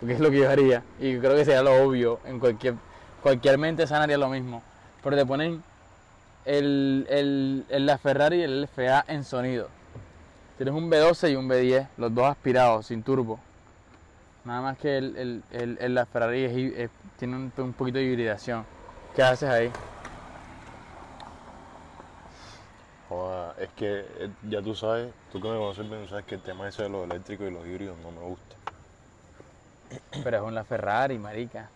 Porque 0.00 0.14
es 0.14 0.20
lo 0.20 0.30
que 0.30 0.38
yo 0.38 0.50
haría. 0.50 0.82
Y 1.00 1.18
creo 1.18 1.34
que 1.36 1.44
sería 1.44 1.62
lo 1.62 1.82
obvio. 1.84 2.20
En 2.26 2.38
cualquier, 2.38 2.74
cualquier 3.22 3.58
mente 3.58 3.86
sana 3.86 4.04
haría 4.04 4.18
lo 4.18 4.28
mismo. 4.28 4.62
Pero 5.02 5.16
te 5.16 5.24
ponen 5.26 5.62
el, 6.44 7.06
el, 7.10 7.66
el- 7.70 7.86
la 7.86 7.98
Ferrari 7.98 8.38
y 8.38 8.42
el 8.42 8.62
LFA 8.64 9.04
en 9.08 9.24
sonido. 9.24 9.68
Tienes 10.56 10.74
un 10.74 10.90
B12 10.90 11.30
y 11.32 11.36
un 11.36 11.48
B10, 11.48 11.88
los 11.98 12.14
dos 12.14 12.24
aspirados, 12.26 12.86
sin 12.86 13.02
turbo. 13.02 13.38
Nada 14.44 14.60
más 14.62 14.78
que 14.78 14.96
el, 14.96 15.16
el, 15.16 15.42
el- 15.50 15.78
el- 15.80 15.94
la 15.94 16.06
Ferrari 16.06 16.44
es 16.44 16.52
hi- 16.56 16.72
es- 16.76 16.90
tiene 17.18 17.36
un, 17.36 17.52
un 17.56 17.72
poquito 17.74 17.98
de 17.98 18.04
hibridación. 18.04 18.64
¿Qué 19.14 19.22
haces 19.22 19.48
ahí? 19.50 19.70
Es 23.58 23.70
que 23.70 24.00
eh, 24.00 24.30
ya 24.42 24.60
tú 24.62 24.74
sabes, 24.74 25.12
tú 25.32 25.40
que 25.40 25.48
me 25.48 25.56
conoces 25.56 25.88
bien, 25.88 26.06
sabes 26.08 26.24
que 26.26 26.34
el 26.34 26.42
tema 26.42 26.68
ese 26.68 26.82
de 26.82 26.88
los 26.90 27.04
eléctricos 27.04 27.48
y 27.48 27.50
los 27.50 27.66
híbridos 27.66 27.96
no 27.98 28.10
me 28.10 28.20
gusta. 28.20 28.56
Pero 30.22 30.36
es 30.36 30.42
un 30.42 30.54
La 30.54 30.64
Ferrari, 30.64 31.18
marica. 31.18 31.70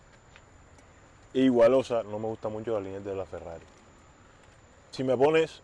E 1.33 1.41
igual, 1.41 1.73
o 1.73 1.83
sea, 1.83 2.03
no 2.03 2.19
me 2.19 2.27
gusta 2.27 2.49
mucho 2.49 2.73
la 2.73 2.81
línea 2.81 2.99
de 2.99 3.15
la 3.15 3.25
Ferrari. 3.25 3.65
Si 4.91 5.03
me 5.03 5.17
pones 5.17 5.61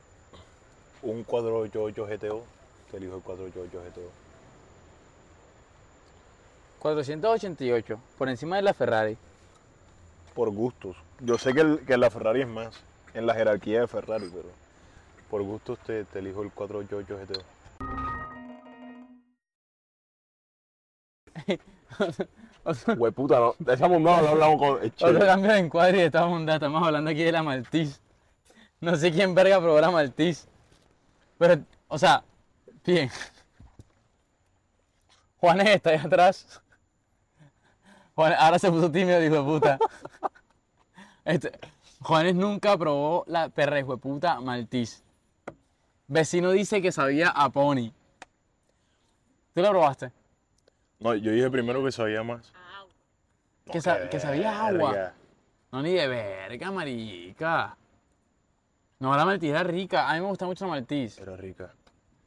un 1.03 1.23
488 1.23 2.07
GTO, 2.07 2.56
te 2.91 2.97
elijo 2.97 3.15
el 3.17 3.21
488 3.21 3.91
GTO. 3.91 4.09
488, 6.79 7.99
por 8.17 8.29
encima 8.29 8.55
de 8.57 8.61
la 8.61 8.73
Ferrari. 8.73 9.17
Por 10.33 10.49
gustos. 10.51 10.95
Yo 11.19 11.37
sé 11.37 11.53
que, 11.53 11.61
el- 11.61 11.79
que 11.85 11.97
la 11.97 12.09
Ferrari 12.11 12.41
es 12.41 12.47
más 12.47 12.69
en 13.13 13.25
la 13.25 13.33
jerarquía 13.33 13.81
de 13.81 13.87
Ferrari, 13.87 14.29
pero 14.31 14.49
por 15.29 15.41
gustos 15.43 15.79
te, 15.79 16.05
te 16.05 16.19
elijo 16.19 16.43
el 16.43 16.51
488 16.51 17.17
GTO. 17.33 17.43
Otro, 22.63 22.93
Hueputa, 22.95 23.39
no, 23.39 23.55
de 23.59 23.73
esa 23.73 23.87
mondada 23.87 24.21
no 24.21 24.27
hablamos 24.29 24.57
con 24.59 24.83
el 24.83 24.91
otro 24.99 25.25
cambio 25.25 25.51
de 25.53 25.59
encuadre 25.59 25.97
y 25.99 26.01
estamos, 26.01 26.47
estamos 26.49 26.83
hablando 26.85 27.09
aquí 27.11 27.23
de 27.23 27.31
la 27.31 27.43
Maltiz. 27.43 28.01
No 28.81 28.95
sé 28.97 29.11
quién 29.11 29.33
verga 29.33 29.59
probó 29.59 29.79
la 29.79 29.89
Maltiz. 29.89 30.47
Pero, 31.37 31.61
o 31.87 31.97
sea, 31.97 32.23
bien. 32.93 33.09
Juanes 35.39 35.67
está 35.69 35.91
ahí 35.91 35.97
atrás. 35.97 36.61
Juanes, 38.15 38.37
ahora 38.39 38.57
se 38.59 38.71
puso 38.71 38.91
tímido, 38.91 39.23
hijo 39.23 39.35
de 39.35 39.43
puta. 39.43 39.79
Este, 41.23 41.51
Juanes 42.01 42.35
nunca 42.35 42.77
probó 42.77 43.23
la 43.27 43.49
perra 43.49 43.79
hijo 43.79 43.93
de 43.95 44.01
puta 44.01 44.39
Maltiz. 44.39 45.03
Vecino 46.07 46.51
dice 46.51 46.81
que 46.81 46.91
sabía 46.91 47.29
a 47.29 47.49
pony. 47.49 47.91
¿Tú 49.53 49.61
la 49.61 49.69
probaste? 49.69 50.11
No, 50.99 51.13
yo 51.13 51.31
dije 51.31 51.49
primero 51.51 51.83
que 51.83 51.91
sabía 51.91 52.23
más. 52.23 52.51
Que, 53.71 53.81
sa- 53.81 54.09
que 54.09 54.19
sabía 54.19 54.65
agua. 54.65 55.13
No, 55.71 55.81
ni 55.81 55.91
de 55.91 56.07
verga, 56.07 56.71
marica. 56.71 57.75
No, 58.99 59.15
la 59.15 59.25
Maltiz 59.25 59.49
era 59.49 59.63
rica. 59.63 60.09
A 60.09 60.13
mí 60.15 60.21
me 60.21 60.27
gusta 60.27 60.45
mucho 60.45 60.65
la 60.65 60.71
Maltiz. 60.71 61.19
Era 61.19 61.35
rica. 61.35 61.73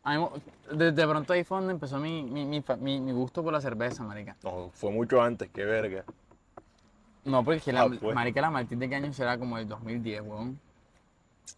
A 0.03 0.17
mí 0.17 0.25
me- 0.71 0.77
desde 0.77 1.07
pronto 1.07 1.33
ahí 1.33 1.45
fue 1.45 1.59
donde 1.59 1.73
empezó 1.75 1.99
mi, 1.99 2.23
mi, 2.23 2.45
mi, 2.47 2.63
fa- 2.63 2.77
mi- 2.77 3.01
mi 3.01 3.13
gusto 3.13 3.43
por 3.43 3.53
la 3.53 3.61
cerveza, 3.61 4.03
marica. 4.03 4.37
No, 4.43 4.71
fue 4.73 4.91
mucho 4.91 5.21
antes, 5.21 5.51
qué 5.53 5.65
verga. 5.65 6.05
No, 7.25 7.45
porque 7.45 7.71
la, 7.73 7.83
Ah, 7.83 7.89
pues. 8.01 8.15
marica, 8.15 8.41
la 8.41 8.51
Maltiz 8.51 8.79
de 8.79 8.89
qué 8.89 8.95
año 8.97 9.13
será 9.13 9.39
como 9.39 9.59
el 9.59 9.69
2010, 9.69 10.23
weón. 10.23 10.59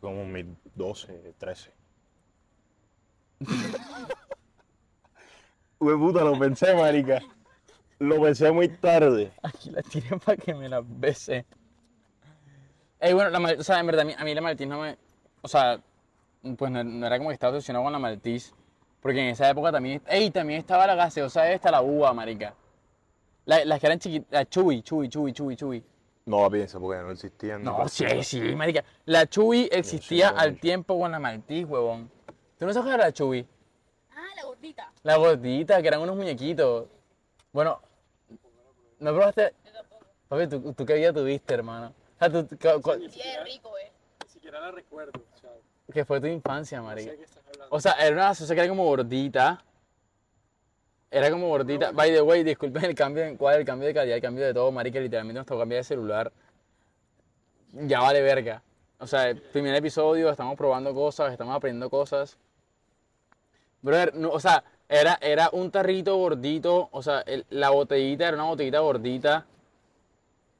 Como 0.00 0.16
2012, 0.22 1.34
13. 1.38 1.70
Hueputa, 5.78 6.24
lo 6.24 6.38
pensé, 6.38 6.74
marica. 6.74 7.20
Lo 7.98 8.20
pensé 8.20 8.50
muy 8.50 8.68
tarde. 8.68 9.32
Aquí 9.42 9.70
la 9.70 9.82
tiré 9.82 10.16
para 10.18 10.36
que 10.36 10.54
me 10.54 10.68
la 10.68 10.80
bese. 10.84 11.44
Ey, 12.98 13.12
bueno, 13.14 13.30
la 13.30 13.38
o 13.58 13.62
sea, 13.62 13.80
en 13.80 13.86
verdad, 13.86 14.02
a 14.02 14.04
mí, 14.04 14.14
a 14.16 14.24
mí 14.24 14.34
la 14.34 14.40
Maltiz 14.40 14.66
no 14.66 14.80
me... 14.80 14.96
O 15.42 15.48
sea, 15.48 15.80
pues 16.56 16.70
no, 16.70 16.82
no 16.84 17.06
era 17.06 17.18
como 17.18 17.30
que 17.30 17.34
estaba 17.34 17.52
obsesionado 17.56 17.84
con 17.84 17.92
la 17.92 17.98
Maltiz. 17.98 18.52
Porque 19.00 19.20
en 19.20 19.28
esa 19.28 19.50
época 19.50 19.72
también... 19.72 20.00
Ey, 20.06 20.30
también 20.30 20.60
estaba 20.60 20.86
la 20.86 20.94
gaseosa 20.94 21.50
esta, 21.50 21.70
la 21.70 21.82
uva, 21.82 22.12
marica. 22.12 22.54
La- 23.46 23.64
las 23.64 23.80
que 23.80 23.86
eran 23.86 23.98
chiquitas, 23.98 24.30
la 24.30 24.48
Chuy, 24.48 24.82
Chuy, 24.82 25.08
Chuy, 25.08 25.32
Chuy, 25.32 25.56
Chuy. 25.56 25.84
No, 26.24 26.48
piensa, 26.48 26.78
porque 26.78 27.02
no 27.02 27.10
existían. 27.10 27.64
No, 27.64 27.88
sí, 27.88 28.04
sí, 28.22 28.40
marica. 28.54 28.84
La 29.06 29.26
Chuy 29.26 29.68
existía 29.72 30.28
sí, 30.28 30.34
al 30.38 30.60
tiempo 30.60 30.96
con 31.00 31.10
la 31.10 31.18
Maltiz, 31.18 31.64
huevón. 31.66 32.08
¿Tú 32.58 32.64
no 32.66 32.72
sabes 32.72 32.88
qué 32.88 32.94
era 32.94 33.04
la 33.06 33.12
Chuy? 33.12 33.44
Ah, 34.12 34.20
la 34.36 34.44
gordita. 34.44 34.92
La 35.02 35.16
gordita, 35.16 35.82
que 35.82 35.88
eran 35.88 36.00
unos 36.00 36.14
muñequitos. 36.14 36.86
Bueno, 37.52 37.80
¿no 39.00 39.10
probaste? 39.12 39.52
Papi, 40.28 40.46
¿tú, 40.46 40.72
tú 40.72 40.86
qué 40.86 40.94
vida 40.94 41.12
tuviste, 41.12 41.54
hermano? 41.54 41.92
O 42.14 42.18
sea, 42.20 42.30
tú, 42.30 42.46
Sí, 43.10 43.20
es 43.20 43.44
rico, 43.44 43.76
eh. 43.78 43.90
Ni 44.24 44.30
siquiera 44.30 44.60
la 44.60 44.70
recuerdo. 44.70 45.20
O 45.34 45.38
sea, 45.40 45.50
no 45.50 45.56
que 45.92 46.04
fue 46.04 46.20
tu 46.20 46.26
infancia, 46.26 46.78
hablando. 46.78 47.12
O 47.70 47.80
sea, 47.80 47.92
era 47.92 48.14
una 48.14 48.24
gaseosa 48.28 48.54
que 48.54 48.60
era 48.60 48.68
como 48.68 48.84
gordita. 48.84 49.62
Era 51.10 51.30
como 51.30 51.48
gordita. 51.48 51.92
By 51.92 52.10
the 52.12 52.22
way, 52.22 52.42
disculpen 52.42 52.84
el 52.84 52.94
cambio 52.94 53.24
de 53.24 53.36
cuál, 53.36 53.60
el 53.60 53.64
cambio 53.66 53.86
de 53.88 53.94
calidad, 53.94 54.16
el 54.16 54.22
cambio 54.22 54.44
de 54.44 54.54
todo, 54.54 54.70
marica. 54.72 54.98
Literalmente 54.98 55.38
nos 55.38 55.46
tocó 55.46 55.60
cambiar 55.60 55.80
de 55.80 55.84
celular. 55.84 56.32
Ya 57.72 58.00
vale 58.00 58.22
verga. 58.22 58.62
O 58.98 59.06
sea, 59.06 59.28
el 59.30 59.40
primer 59.40 59.74
episodio, 59.74 60.30
estamos 60.30 60.56
probando 60.56 60.94
cosas, 60.94 61.32
estamos 61.32 61.54
aprendiendo 61.56 61.90
cosas. 61.90 62.36
Brother, 63.82 64.14
no, 64.14 64.30
o 64.30 64.38
sea, 64.40 64.62
era, 64.88 65.18
era 65.20 65.50
un 65.52 65.70
tarrito 65.70 66.16
gordito, 66.16 66.88
o 66.92 67.02
sea, 67.02 67.20
el- 67.22 67.44
la 67.50 67.70
botellita 67.70 68.28
era 68.28 68.36
una 68.36 68.44
botellita 68.46 68.78
gordita. 68.78 69.46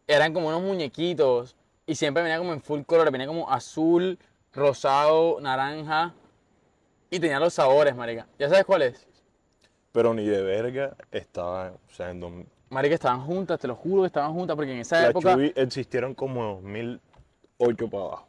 Eran 0.07 0.35
como 0.35 0.49
unos 0.49 0.63
muñequitos. 0.63 1.55
Y 1.87 1.95
siempre 1.95 2.23
venía 2.23 2.39
como 2.39 2.53
en 2.53 2.61
full 2.61 2.83
color, 2.83 3.11
venía 3.11 3.27
como 3.27 3.51
azul, 3.51 4.19
rosado, 4.53 5.41
naranja 5.41 6.15
y 7.11 7.21
tenía 7.21 7.39
los 7.41 7.55
sabores, 7.55 7.95
marica. 7.95 8.27
¿Ya 8.39 8.49
sabes 8.49 8.65
cuál 8.65 8.83
es? 8.83 9.07
Pero 9.93 10.15
ni 10.15 10.25
de 10.25 10.43
verga 10.43 10.97
estaba, 11.11 11.73
o 11.73 11.95
sea, 11.95 12.11
en 12.11 12.21
dos- 12.21 12.33
Marica, 12.71 12.95
estaban 12.95 13.21
juntas, 13.21 13.61
te 13.61 13.69
lo 13.69 13.75
juro 13.77 14.03
que 14.03 14.07
estaban 14.07 14.33
juntas 14.33 14.57
porque 14.57 14.73
en 14.73 14.79
esa 14.79 15.01
Las 15.03 15.11
época... 15.11 15.35
Chubby 15.35 15.53
existieron 15.55 16.15
como 16.15 16.55
2008 16.63 17.89
para 17.91 18.05
abajo. 18.05 18.27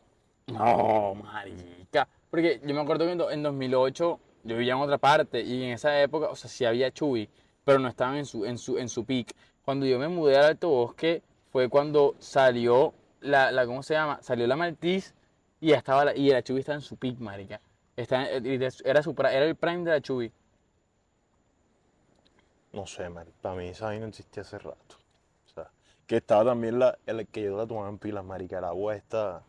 No, 0.47 1.15
marica. 1.15 2.07
Porque 2.29 2.59
yo 2.65 2.75
me 2.75 2.81
acuerdo 2.81 3.05
que 3.05 3.13
en 3.13 3.17
do- 3.17 3.31
en 3.31 3.41
2008 3.43 4.19
yo 4.43 4.57
vivía 4.57 4.73
en 4.73 4.79
otra 4.79 4.97
parte 4.97 5.41
y 5.41 5.63
en 5.63 5.71
esa 5.71 6.01
época, 6.01 6.27
o 6.27 6.35
sea, 6.35 6.49
sí 6.49 6.65
había 6.65 6.91
Chuy, 6.91 7.29
pero 7.63 7.79
no 7.79 7.87
estaban 7.87 8.17
en 8.17 8.25
su, 8.25 8.43
en 8.45 8.57
su, 8.57 8.77
en 8.77 8.89
su 8.89 9.05
peak. 9.05 9.33
Cuando 9.63 9.85
yo 9.85 9.97
me 9.97 10.09
mudé 10.09 10.37
al 10.37 10.43
Alto 10.45 10.67
Bosque 10.67 11.21
fue 11.53 11.69
cuando 11.69 12.15
salió 12.19 12.93
la, 13.21 13.51
la 13.53 13.65
¿cómo 13.65 13.81
se 13.83 13.93
llama? 13.93 14.19
Salió 14.21 14.45
la 14.47 14.57
Maltiz 14.57 15.13
y 15.63 15.71
estaba 15.71 16.03
la, 16.03 16.15
y 16.15 16.29
la 16.29 16.43
Chuy 16.43 16.59
estaba 16.59 16.75
en 16.75 16.81
su 16.81 16.97
peak, 16.97 17.19
marica. 17.19 17.61
Está 17.95 18.29
era, 18.29 18.69
su, 18.69 19.11
era 19.17 19.45
el 19.45 19.55
prime 19.55 19.89
de 19.89 20.01
la. 20.01 20.31
No 22.73 22.85
sé, 22.85 23.07
Mari, 23.07 23.31
para 23.41 23.55
mí 23.55 23.67
esa 23.67 23.85
vaina 23.85 24.07
existía 24.07 24.41
hace 24.41 24.59
rato. 24.59 24.97
O 25.45 25.49
sea, 25.49 25.69
que 26.05 26.17
estaba 26.17 26.43
también 26.43 26.79
la, 26.79 26.97
el 27.05 27.25
que 27.27 27.43
yo 27.43 27.55
la 27.55 27.65
tomaba 27.65 27.87
en 27.87 27.97
pilas, 27.97 28.25
marica, 28.25 28.57
el 28.57 28.65
agua 28.65 28.95
esta 28.95 29.43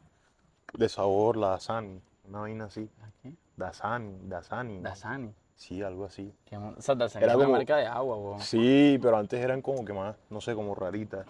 de 0.74 0.88
sabor, 0.88 1.37
la 1.37 1.48
Dasani, 1.48 2.00
una 2.29 2.40
vaina 2.40 2.66
así. 2.66 2.88
¿Qué? 3.22 3.33
Dasani, 3.57 4.29
Dasani. 4.29 4.83
Dasani. 4.83 5.35
Sí, 5.57 5.83
algo 5.83 6.05
así. 6.05 6.33
Que, 6.44 6.57
o 6.57 6.81
sea, 6.81 6.94
Dasani 6.94 7.24
Era 7.24 7.37
una 7.37 7.48
marca 7.48 7.77
de 7.77 7.87
agua. 7.87 8.38
Sí, 8.40 9.00
pero 9.03 9.16
antes 9.16 9.42
eran 9.42 9.62
como 9.62 9.85
que 9.85 9.92
más, 9.92 10.14
no 10.31 10.40
sé, 10.40 10.55
como 10.55 10.77
raritas. 10.77 11.27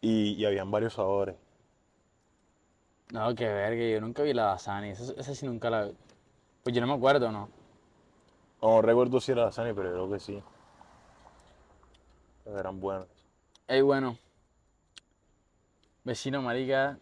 Y, 0.00 0.34
y 0.34 0.44
habían 0.44 0.70
varios 0.70 0.94
sabores. 0.94 1.34
No, 3.12 3.34
que 3.34 3.46
verga, 3.46 3.84
yo 3.84 4.00
nunca 4.00 4.22
vi 4.22 4.32
la 4.32 4.44
Dasani. 4.44 4.90
Esa, 4.90 5.12
esa 5.16 5.34
sí 5.34 5.46
nunca 5.46 5.70
la 5.70 5.84
vi. 5.84 5.96
Pues 6.62 6.74
yo 6.74 6.80
no 6.80 6.86
me 6.86 6.94
acuerdo, 6.94 7.30
¿no? 7.30 7.48
No 8.62 8.82
recuerdo 8.82 9.20
si 9.20 9.32
era 9.32 9.44
Dasani, 9.44 9.72
pero 9.72 9.92
creo 9.92 10.10
que 10.10 10.20
sí. 10.20 10.42
Eran 12.46 12.80
buenas. 12.80 13.06
Ey, 13.68 13.82
bueno. 13.82 14.18
Vecino 16.04 16.42
marica. 16.42 16.98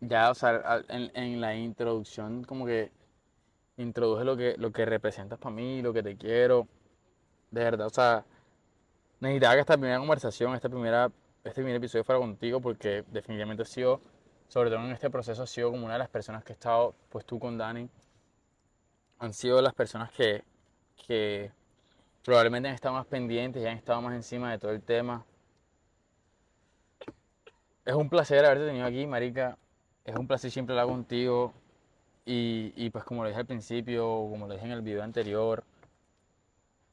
Ya, 0.00 0.30
o 0.30 0.34
sea, 0.34 0.82
en, 0.88 1.10
en 1.14 1.40
la 1.40 1.54
introducción 1.54 2.42
como 2.44 2.64
que 2.64 2.90
introduje 3.76 4.24
lo 4.24 4.36
que, 4.36 4.54
lo 4.56 4.72
que 4.72 4.84
representas 4.86 5.38
para 5.38 5.54
mí, 5.54 5.82
lo 5.82 5.92
que 5.92 6.02
te 6.02 6.16
quiero. 6.16 6.66
De 7.50 7.64
verdad, 7.64 7.86
o 7.86 7.90
sea, 7.90 8.24
necesitaba 9.20 9.54
que 9.54 9.60
esta 9.60 9.74
primera 9.76 9.98
conversación, 9.98 10.54
esta 10.54 10.68
primera, 10.68 11.10
este 11.44 11.62
primer 11.62 11.76
episodio 11.76 12.04
fuera 12.04 12.20
contigo 12.20 12.60
porque 12.60 13.04
definitivamente 13.10 13.62
has 13.62 13.68
sido, 13.68 14.00
sobre 14.48 14.70
todo 14.70 14.84
en 14.84 14.92
este 14.92 15.10
proceso, 15.10 15.42
has 15.42 15.50
sido 15.50 15.70
como 15.70 15.84
una 15.84 15.94
de 15.94 16.00
las 16.00 16.08
personas 16.08 16.44
que 16.44 16.52
he 16.52 16.54
estado, 16.54 16.94
pues 17.08 17.24
tú 17.24 17.38
con 17.38 17.56
Dani, 17.56 17.88
han 19.18 19.32
sido 19.32 19.60
las 19.62 19.74
personas 19.74 20.10
que, 20.12 20.44
que 21.06 21.50
probablemente 22.24 22.68
han 22.68 22.74
estado 22.74 22.94
más 22.94 23.06
pendientes 23.06 23.62
y 23.62 23.66
han 23.66 23.76
estado 23.76 24.00
más 24.02 24.14
encima 24.14 24.50
de 24.50 24.58
todo 24.58 24.72
el 24.72 24.82
tema. 24.82 25.24
Es 27.84 27.94
un 27.94 28.08
placer 28.08 28.44
haberte 28.44 28.66
tenido 28.66 28.86
aquí, 28.86 29.06
Marica. 29.06 29.58
Es 30.04 30.16
un 30.16 30.26
placer 30.26 30.50
siempre 30.50 30.74
hablar 30.74 30.86
contigo. 30.94 31.52
Y, 32.24 32.72
y 32.76 32.90
pues 32.90 33.04
como 33.04 33.22
lo 33.22 33.28
dije 33.28 33.40
al 33.40 33.46
principio, 33.46 34.04
como 34.30 34.46
lo 34.46 34.54
dije 34.54 34.66
en 34.66 34.72
el 34.72 34.82
video 34.82 35.02
anterior, 35.02 35.64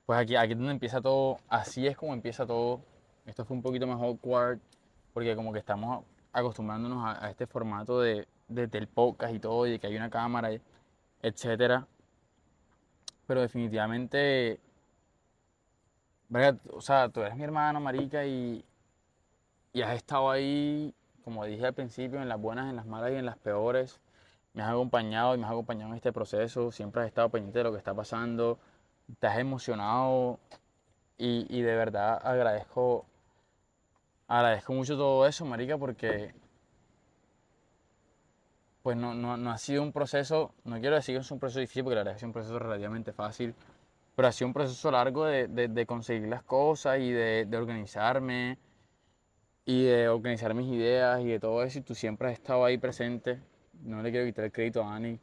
pues 0.05 0.19
aquí, 0.19 0.36
aquí 0.36 0.53
es 0.53 0.57
donde 0.57 0.71
empieza 0.71 1.01
todo, 1.01 1.39
así 1.49 1.86
es 1.86 1.97
como 1.97 2.13
empieza 2.13 2.45
todo. 2.45 2.81
Esto 3.27 3.45
fue 3.45 3.55
un 3.57 3.61
poquito 3.63 3.85
más 3.87 4.01
awkward, 4.01 4.59
porque 5.13 5.35
como 5.35 5.53
que 5.53 5.59
estamos 5.59 6.03
acostumbrándonos 6.33 7.05
a, 7.05 7.25
a 7.25 7.29
este 7.29 7.45
formato 7.47 7.99
de, 8.01 8.27
de- 8.47 8.67
del 8.67 8.87
podcast 8.87 9.33
y 9.35 9.39
todo, 9.39 9.67
y 9.67 9.71
de 9.71 9.79
que 9.79 9.87
hay 9.87 9.95
una 9.97 10.09
cámara, 10.09 10.49
etcétera. 11.21 11.87
Pero 13.27 13.41
definitivamente 13.41 14.59
o 16.71 16.81
sea, 16.81 17.09
tú 17.09 17.21
eres 17.21 17.35
mi 17.35 17.43
hermano, 17.43 17.79
marica, 17.79 18.25
y, 18.25 18.63
y 19.73 19.81
has 19.81 19.95
estado 19.95 20.29
ahí, 20.31 20.93
como 21.23 21.45
dije 21.45 21.65
al 21.65 21.73
principio, 21.73 22.21
en 22.21 22.29
las 22.29 22.39
buenas, 22.39 22.69
en 22.69 22.75
las 22.75 22.85
malas 22.85 23.11
y 23.11 23.15
en 23.15 23.25
las 23.25 23.37
peores. 23.37 23.99
Me 24.53 24.63
has 24.63 24.69
acompañado 24.71 25.35
y 25.35 25.37
me 25.37 25.45
has 25.45 25.51
acompañado 25.51 25.91
en 25.91 25.95
este 25.97 26.11
proceso. 26.11 26.71
Siempre 26.71 27.01
has 27.01 27.07
estado 27.07 27.29
pendiente 27.29 27.59
de 27.59 27.63
lo 27.65 27.71
que 27.71 27.77
está 27.77 27.93
pasando. 27.93 28.59
Te 29.19 29.27
has 29.27 29.37
emocionado 29.39 30.39
y, 31.17 31.45
y 31.49 31.61
de 31.61 31.75
verdad 31.75 32.19
agradezco, 32.23 33.05
agradezco 34.27 34.73
mucho 34.73 34.95
todo 34.97 35.25
eso, 35.27 35.45
marica, 35.45 35.77
porque 35.77 36.33
pues 38.81 38.95
no, 38.97 39.13
no, 39.13 39.37
no 39.37 39.51
ha 39.51 39.57
sido 39.57 39.83
un 39.83 39.91
proceso, 39.91 40.53
no 40.63 40.79
quiero 40.79 40.95
decir 40.95 41.15
que 41.15 41.21
es 41.21 41.31
un 41.31 41.39
proceso 41.39 41.59
difícil, 41.59 41.83
porque 41.83 41.95
la 41.95 42.01
verdad 42.01 42.13
es 42.15 42.19
que 42.21 42.25
es 42.25 42.27
un 42.27 42.33
proceso 42.33 42.59
relativamente 42.59 43.11
fácil, 43.13 43.53
pero 44.15 44.27
ha 44.27 44.31
sido 44.31 44.47
un 44.47 44.53
proceso 44.53 44.91
largo 44.91 45.25
de, 45.25 45.47
de- 45.47 45.67
de 45.67 45.85
conseguir 45.85 46.27
las 46.29 46.43
cosas 46.43 46.99
y 46.99 47.11
de, 47.11 47.45
de 47.47 47.57
organizarme 47.57 48.57
y 49.65 49.83
de 49.83 50.07
organizar 50.09 50.53
mis 50.53 50.67
ideas 50.67 51.21
y 51.21 51.25
de 51.27 51.39
todo 51.39 51.63
eso. 51.63 51.79
Y 51.79 51.81
tú 51.81 51.93
siempre 51.95 52.27
has 52.29 52.33
estado 52.33 52.65
ahí 52.65 52.77
presente. 52.77 53.39
No 53.83 54.01
le 54.01 54.11
quiero 54.11 54.25
quitar 54.25 54.45
el 54.45 54.51
crédito 54.51 54.83
a 54.83 54.95
Ani, 54.95 55.19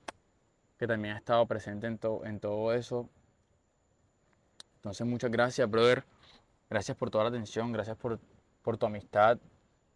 que 0.79 0.87
también 0.87 1.15
ha 1.15 1.19
estado 1.19 1.47
presente 1.47 1.87
en, 1.89 1.99
to- 1.99 2.25
en 2.27 2.41
todo 2.41 2.73
eso. 2.75 3.09
Entonces, 4.77 5.07
muchas 5.07 5.31
gracias, 5.31 5.69
brother. 5.71 6.05
Gracias 6.71 6.97
por 6.97 7.11
toda 7.11 7.25
la 7.25 7.31
atención, 7.31 7.73
gracias 7.73 7.97
por, 7.97 8.19
por 8.65 8.79
tu 8.79 8.87
amistad, 8.87 9.39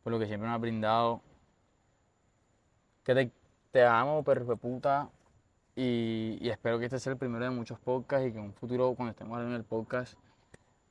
por 0.04 0.12
lo 0.12 0.18
que 0.18 0.26
siempre 0.26 0.48
me 0.48 0.54
has 0.54 0.60
brindado. 0.60 1.22
Que 3.02 3.32
te, 3.72 3.84
amo, 3.84 4.22
perro 4.22 4.44
de 4.44 4.56
puta. 4.56 5.08
Y, 5.74 6.38
espero 6.48 6.78
que 6.78 6.84
este 6.84 6.98
sea 6.98 7.12
el 7.12 7.18
primero 7.18 7.44
de 7.44 7.50
muchos 7.50 7.78
podcasts 7.80 8.28
y 8.28 8.32
que 8.32 8.38
en 8.38 8.44
un 8.44 8.52
futuro, 8.52 8.94
cuando 8.94 9.12
estemos 9.12 9.40
en 9.40 9.52
el 9.52 9.64
podcast, 9.64 10.18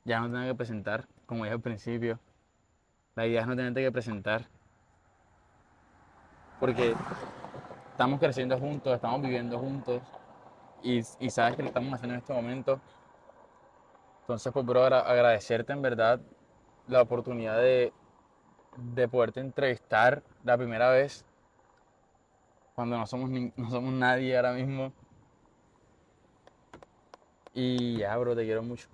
ya 0.05 0.19
no 0.19 0.27
tenga 0.27 0.47
que 0.47 0.55
presentar, 0.55 1.07
como 1.25 1.43
dije 1.43 1.53
al 1.53 1.61
principio. 1.61 2.19
La 3.15 3.27
idea 3.27 3.41
es 3.41 3.47
no 3.47 3.55
tenerte 3.55 3.81
que 3.81 3.91
presentar. 3.91 4.47
Porque 6.59 6.95
estamos 7.91 8.19
creciendo 8.19 8.57
juntos, 8.57 8.95
estamos 8.95 9.21
viviendo 9.21 9.59
juntos 9.59 10.01
y, 10.81 11.03
sabes 11.29 11.55
que 11.55 11.61
lo 11.61 11.67
estamos 11.67 11.93
haciendo 11.93 12.15
en 12.15 12.21
este 12.21 12.33
momento. 12.33 12.79
Entonces, 14.21 14.51
pues, 14.51 14.65
bro, 14.65 14.83
agra- 14.83 15.01
agradecerte 15.01 15.73
en 15.73 15.81
verdad 15.81 16.19
la 16.87 17.01
oportunidad 17.01 17.57
de, 17.57 17.91
de 18.95 19.07
poderte 19.07 19.39
entrevistar 19.39 20.23
la 20.43 20.57
primera 20.57 20.89
vez 20.91 21.25
cuando 22.75 22.97
no 22.97 23.07
somos, 23.07 23.29
ni- 23.29 23.51
no 23.55 23.69
somos 23.69 23.93
nadie 23.93 24.35
ahora 24.35 24.53
mismo. 24.53 24.91
Y 27.53 27.97
ya, 27.97 28.15
bro, 28.17 28.35
te 28.35 28.43
quiero 28.45 28.63
mucho. 28.63 28.87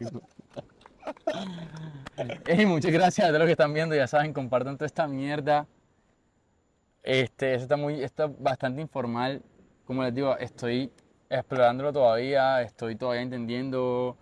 Ey, 2.46 2.66
muchas 2.66 2.92
gracias 2.92 3.26
a 3.26 3.30
todos 3.30 3.40
los 3.40 3.46
que 3.46 3.52
están 3.52 3.72
viendo, 3.72 3.94
ya 3.94 4.06
saben, 4.06 4.32
compartan 4.32 4.76
toda 4.76 4.86
esta 4.86 5.06
mierda. 5.06 5.66
Este, 7.02 7.54
eso 7.54 7.64
está 7.64 7.76
muy, 7.76 8.02
está 8.02 8.26
bastante 8.26 8.80
informal. 8.80 9.42
Como 9.84 10.02
les 10.02 10.14
digo, 10.14 10.36
estoy 10.38 10.92
explorándolo 11.32 11.92
todavía, 11.92 12.62
estoy 12.62 12.96
todavía 12.96 13.22
entendiendo, 13.22 14.16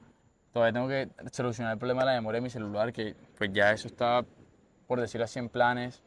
todavía 0.52 0.72
tengo 0.72 0.88
que 0.88 1.08
solucionar 1.32 1.72
el 1.72 1.78
problema 1.78 2.02
de 2.02 2.06
la 2.06 2.12
memoria 2.14 2.38
de 2.38 2.42
mi 2.42 2.50
celular, 2.50 2.92
que 2.92 3.16
pues 3.36 3.50
ya 3.52 3.72
eso 3.72 3.88
está, 3.88 4.24
por 4.86 5.00
decirlo 5.00 5.24
así, 5.24 5.38
en 5.38 5.48
planes. 5.48 6.02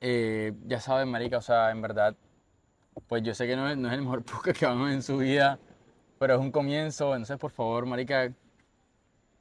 Eh, 0.00 0.52
ya 0.66 0.80
saben, 0.80 1.08
marica, 1.08 1.38
o 1.38 1.42
sea, 1.42 1.70
en 1.70 1.80
verdad, 1.80 2.14
pues 3.08 3.22
yo 3.22 3.34
sé 3.34 3.46
que 3.46 3.56
no 3.56 3.68
es, 3.68 3.76
no 3.78 3.88
es 3.88 3.94
el 3.94 4.02
mejor 4.02 4.22
podcast 4.24 4.58
que 4.58 4.66
ver 4.66 4.92
en 4.92 5.02
su 5.02 5.18
vida, 5.18 5.58
pero 6.18 6.34
es 6.34 6.40
un 6.40 6.52
comienzo, 6.52 7.14
entonces 7.14 7.38
por 7.38 7.50
favor, 7.50 7.86
marica, 7.86 8.30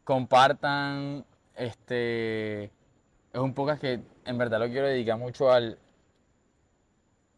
compartan, 0.05 1.25
este, 1.55 2.65
es 2.65 2.71
un 3.39 3.53
podcast 3.53 3.81
que 3.81 4.01
en 4.25 4.37
verdad 4.37 4.59
lo 4.59 4.67
quiero 4.67 4.87
dedicar 4.87 5.17
mucho 5.17 5.51
al, 5.51 5.77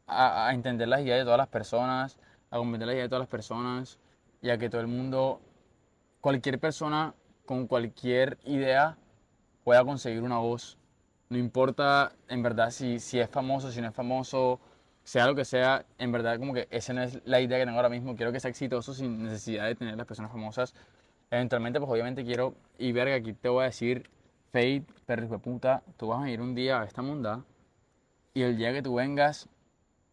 a, 0.05 0.47
a 0.47 0.53
entender 0.53 0.87
las 0.87 1.01
ideas 1.01 1.19
de 1.19 1.23
todas 1.23 1.39
las 1.39 1.47
personas, 1.47 2.19
a 2.53 2.57
comprender 2.57 2.87
las 2.87 2.93
ideas 2.93 3.05
de 3.05 3.09
todas 3.09 3.21
las 3.21 3.29
personas 3.29 3.97
y 4.43 4.51
a 4.51 4.59
que 4.59 4.69
todo 4.69 4.79
el 4.79 4.87
mundo, 4.87 5.41
cualquier 6.21 6.59
persona 6.59 7.15
con 7.47 7.65
cualquier 7.65 8.37
idea 8.45 8.95
pueda 9.63 9.83
conseguir 9.83 10.21
una 10.21 10.37
voz. 10.37 10.77
No 11.29 11.39
importa 11.39 12.13
en 12.27 12.43
verdad 12.43 12.69
si, 12.69 12.99
si 12.99 13.19
es 13.19 13.27
famoso, 13.27 13.71
si 13.71 13.81
no 13.81 13.87
es 13.87 13.95
famoso, 13.95 14.59
sea 15.03 15.25
lo 15.25 15.33
que 15.33 15.45
sea, 15.45 15.87
en 15.97 16.11
verdad 16.11 16.37
como 16.37 16.53
que 16.53 16.67
esa 16.69 16.93
no 16.93 17.01
es 17.01 17.19
la 17.25 17.41
idea 17.41 17.57
que 17.57 17.65
tengo 17.65 17.77
ahora 17.77 17.89
mismo. 17.89 18.15
Quiero 18.15 18.31
que 18.31 18.39
sea 18.39 18.51
exitoso 18.51 18.93
sin 18.93 19.23
necesidad 19.23 19.65
de 19.65 19.73
tener 19.73 19.97
las 19.97 20.05
personas 20.05 20.31
famosas. 20.31 20.75
Eventualmente, 21.31 21.79
pues 21.79 21.91
obviamente 21.91 22.23
quiero, 22.23 22.53
y 22.77 22.91
verga, 22.91 23.15
aquí 23.15 23.33
te 23.33 23.49
voy 23.49 23.63
a 23.63 23.65
decir, 23.65 24.11
Fade, 24.51 24.83
perro 25.07 25.27
de 25.27 25.39
puta, 25.39 25.81
tú 25.97 26.09
vas 26.09 26.23
a 26.23 26.29
ir 26.29 26.39
un 26.39 26.53
día 26.53 26.81
a 26.81 26.85
esta 26.85 27.01
munda 27.01 27.43
y 28.35 28.43
el 28.43 28.57
día 28.57 28.71
que 28.73 28.83
tú 28.83 28.93
vengas, 28.93 29.49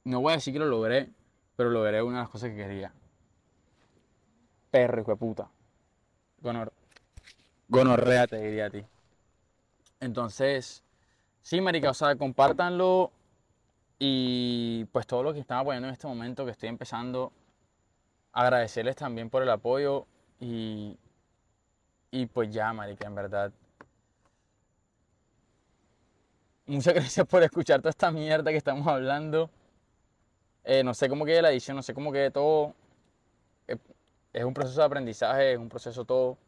no 0.04 0.22
voy 0.22 0.32
a 0.32 0.36
decir 0.36 0.54
que 0.54 0.58
lo 0.58 0.66
logré, 0.66 1.10
pero 1.60 1.68
logré 1.68 2.02
una 2.02 2.16
de 2.16 2.22
las 2.22 2.30
cosas 2.30 2.48
que 2.48 2.56
quería. 2.56 2.90
Perro 4.70 5.02
hijo 5.02 5.10
de 5.10 5.16
puta. 5.18 5.50
Gonor, 6.40 6.72
gonorrea 7.68 8.26
te 8.26 8.40
diría 8.40 8.64
a 8.64 8.70
ti. 8.70 8.82
Entonces, 10.00 10.82
sí, 11.42 11.60
marica, 11.60 11.90
o 11.90 11.92
sea, 11.92 12.16
compártanlo 12.16 13.12
y 13.98 14.86
pues 14.86 15.06
todo 15.06 15.22
lo 15.22 15.34
que 15.34 15.40
están 15.40 15.58
apoyando 15.58 15.88
en 15.88 15.92
este 15.92 16.06
momento 16.06 16.46
que 16.46 16.52
estoy 16.52 16.70
empezando, 16.70 17.30
agradecerles 18.32 18.96
también 18.96 19.28
por 19.28 19.42
el 19.42 19.50
apoyo 19.50 20.06
y, 20.40 20.96
y 22.10 22.24
pues 22.24 22.50
ya, 22.50 22.72
marica, 22.72 23.06
en 23.06 23.14
verdad. 23.14 23.52
Muchas 26.64 26.94
gracias 26.94 27.26
por 27.26 27.42
escuchar 27.42 27.80
toda 27.80 27.90
esta 27.90 28.10
mierda 28.10 28.50
que 28.50 28.56
estamos 28.56 28.86
hablando. 28.86 29.50
Eh, 30.64 30.82
no 30.84 30.94
sé 30.94 31.08
cómo 31.08 31.24
quede 31.24 31.42
la 31.42 31.50
edición, 31.50 31.76
no 31.76 31.82
sé 31.82 31.94
cómo 31.94 32.12
quede 32.12 32.30
todo. 32.30 32.74
Eh, 33.68 33.76
Es 34.32 34.44
un 34.44 34.54
proceso 34.54 34.80
de 34.80 34.86
aprendizaje, 34.86 35.52
es 35.52 35.58
un 35.58 35.68
proceso 35.68 36.04
todo. 36.04 36.38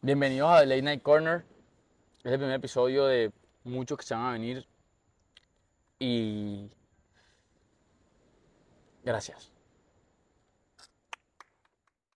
Bienvenidos 0.00 0.50
a 0.50 0.60
The 0.60 0.66
Late 0.66 0.82
Night 0.82 1.02
Corner. 1.02 1.44
Es 2.24 2.32
el 2.32 2.38
primer 2.38 2.56
episodio 2.56 3.06
de 3.06 3.32
muchos 3.64 3.98
que 3.98 4.04
se 4.04 4.14
van 4.14 4.26
a 4.26 4.32
venir. 4.32 4.66
Y 5.98 6.70
gracias. 9.04 9.50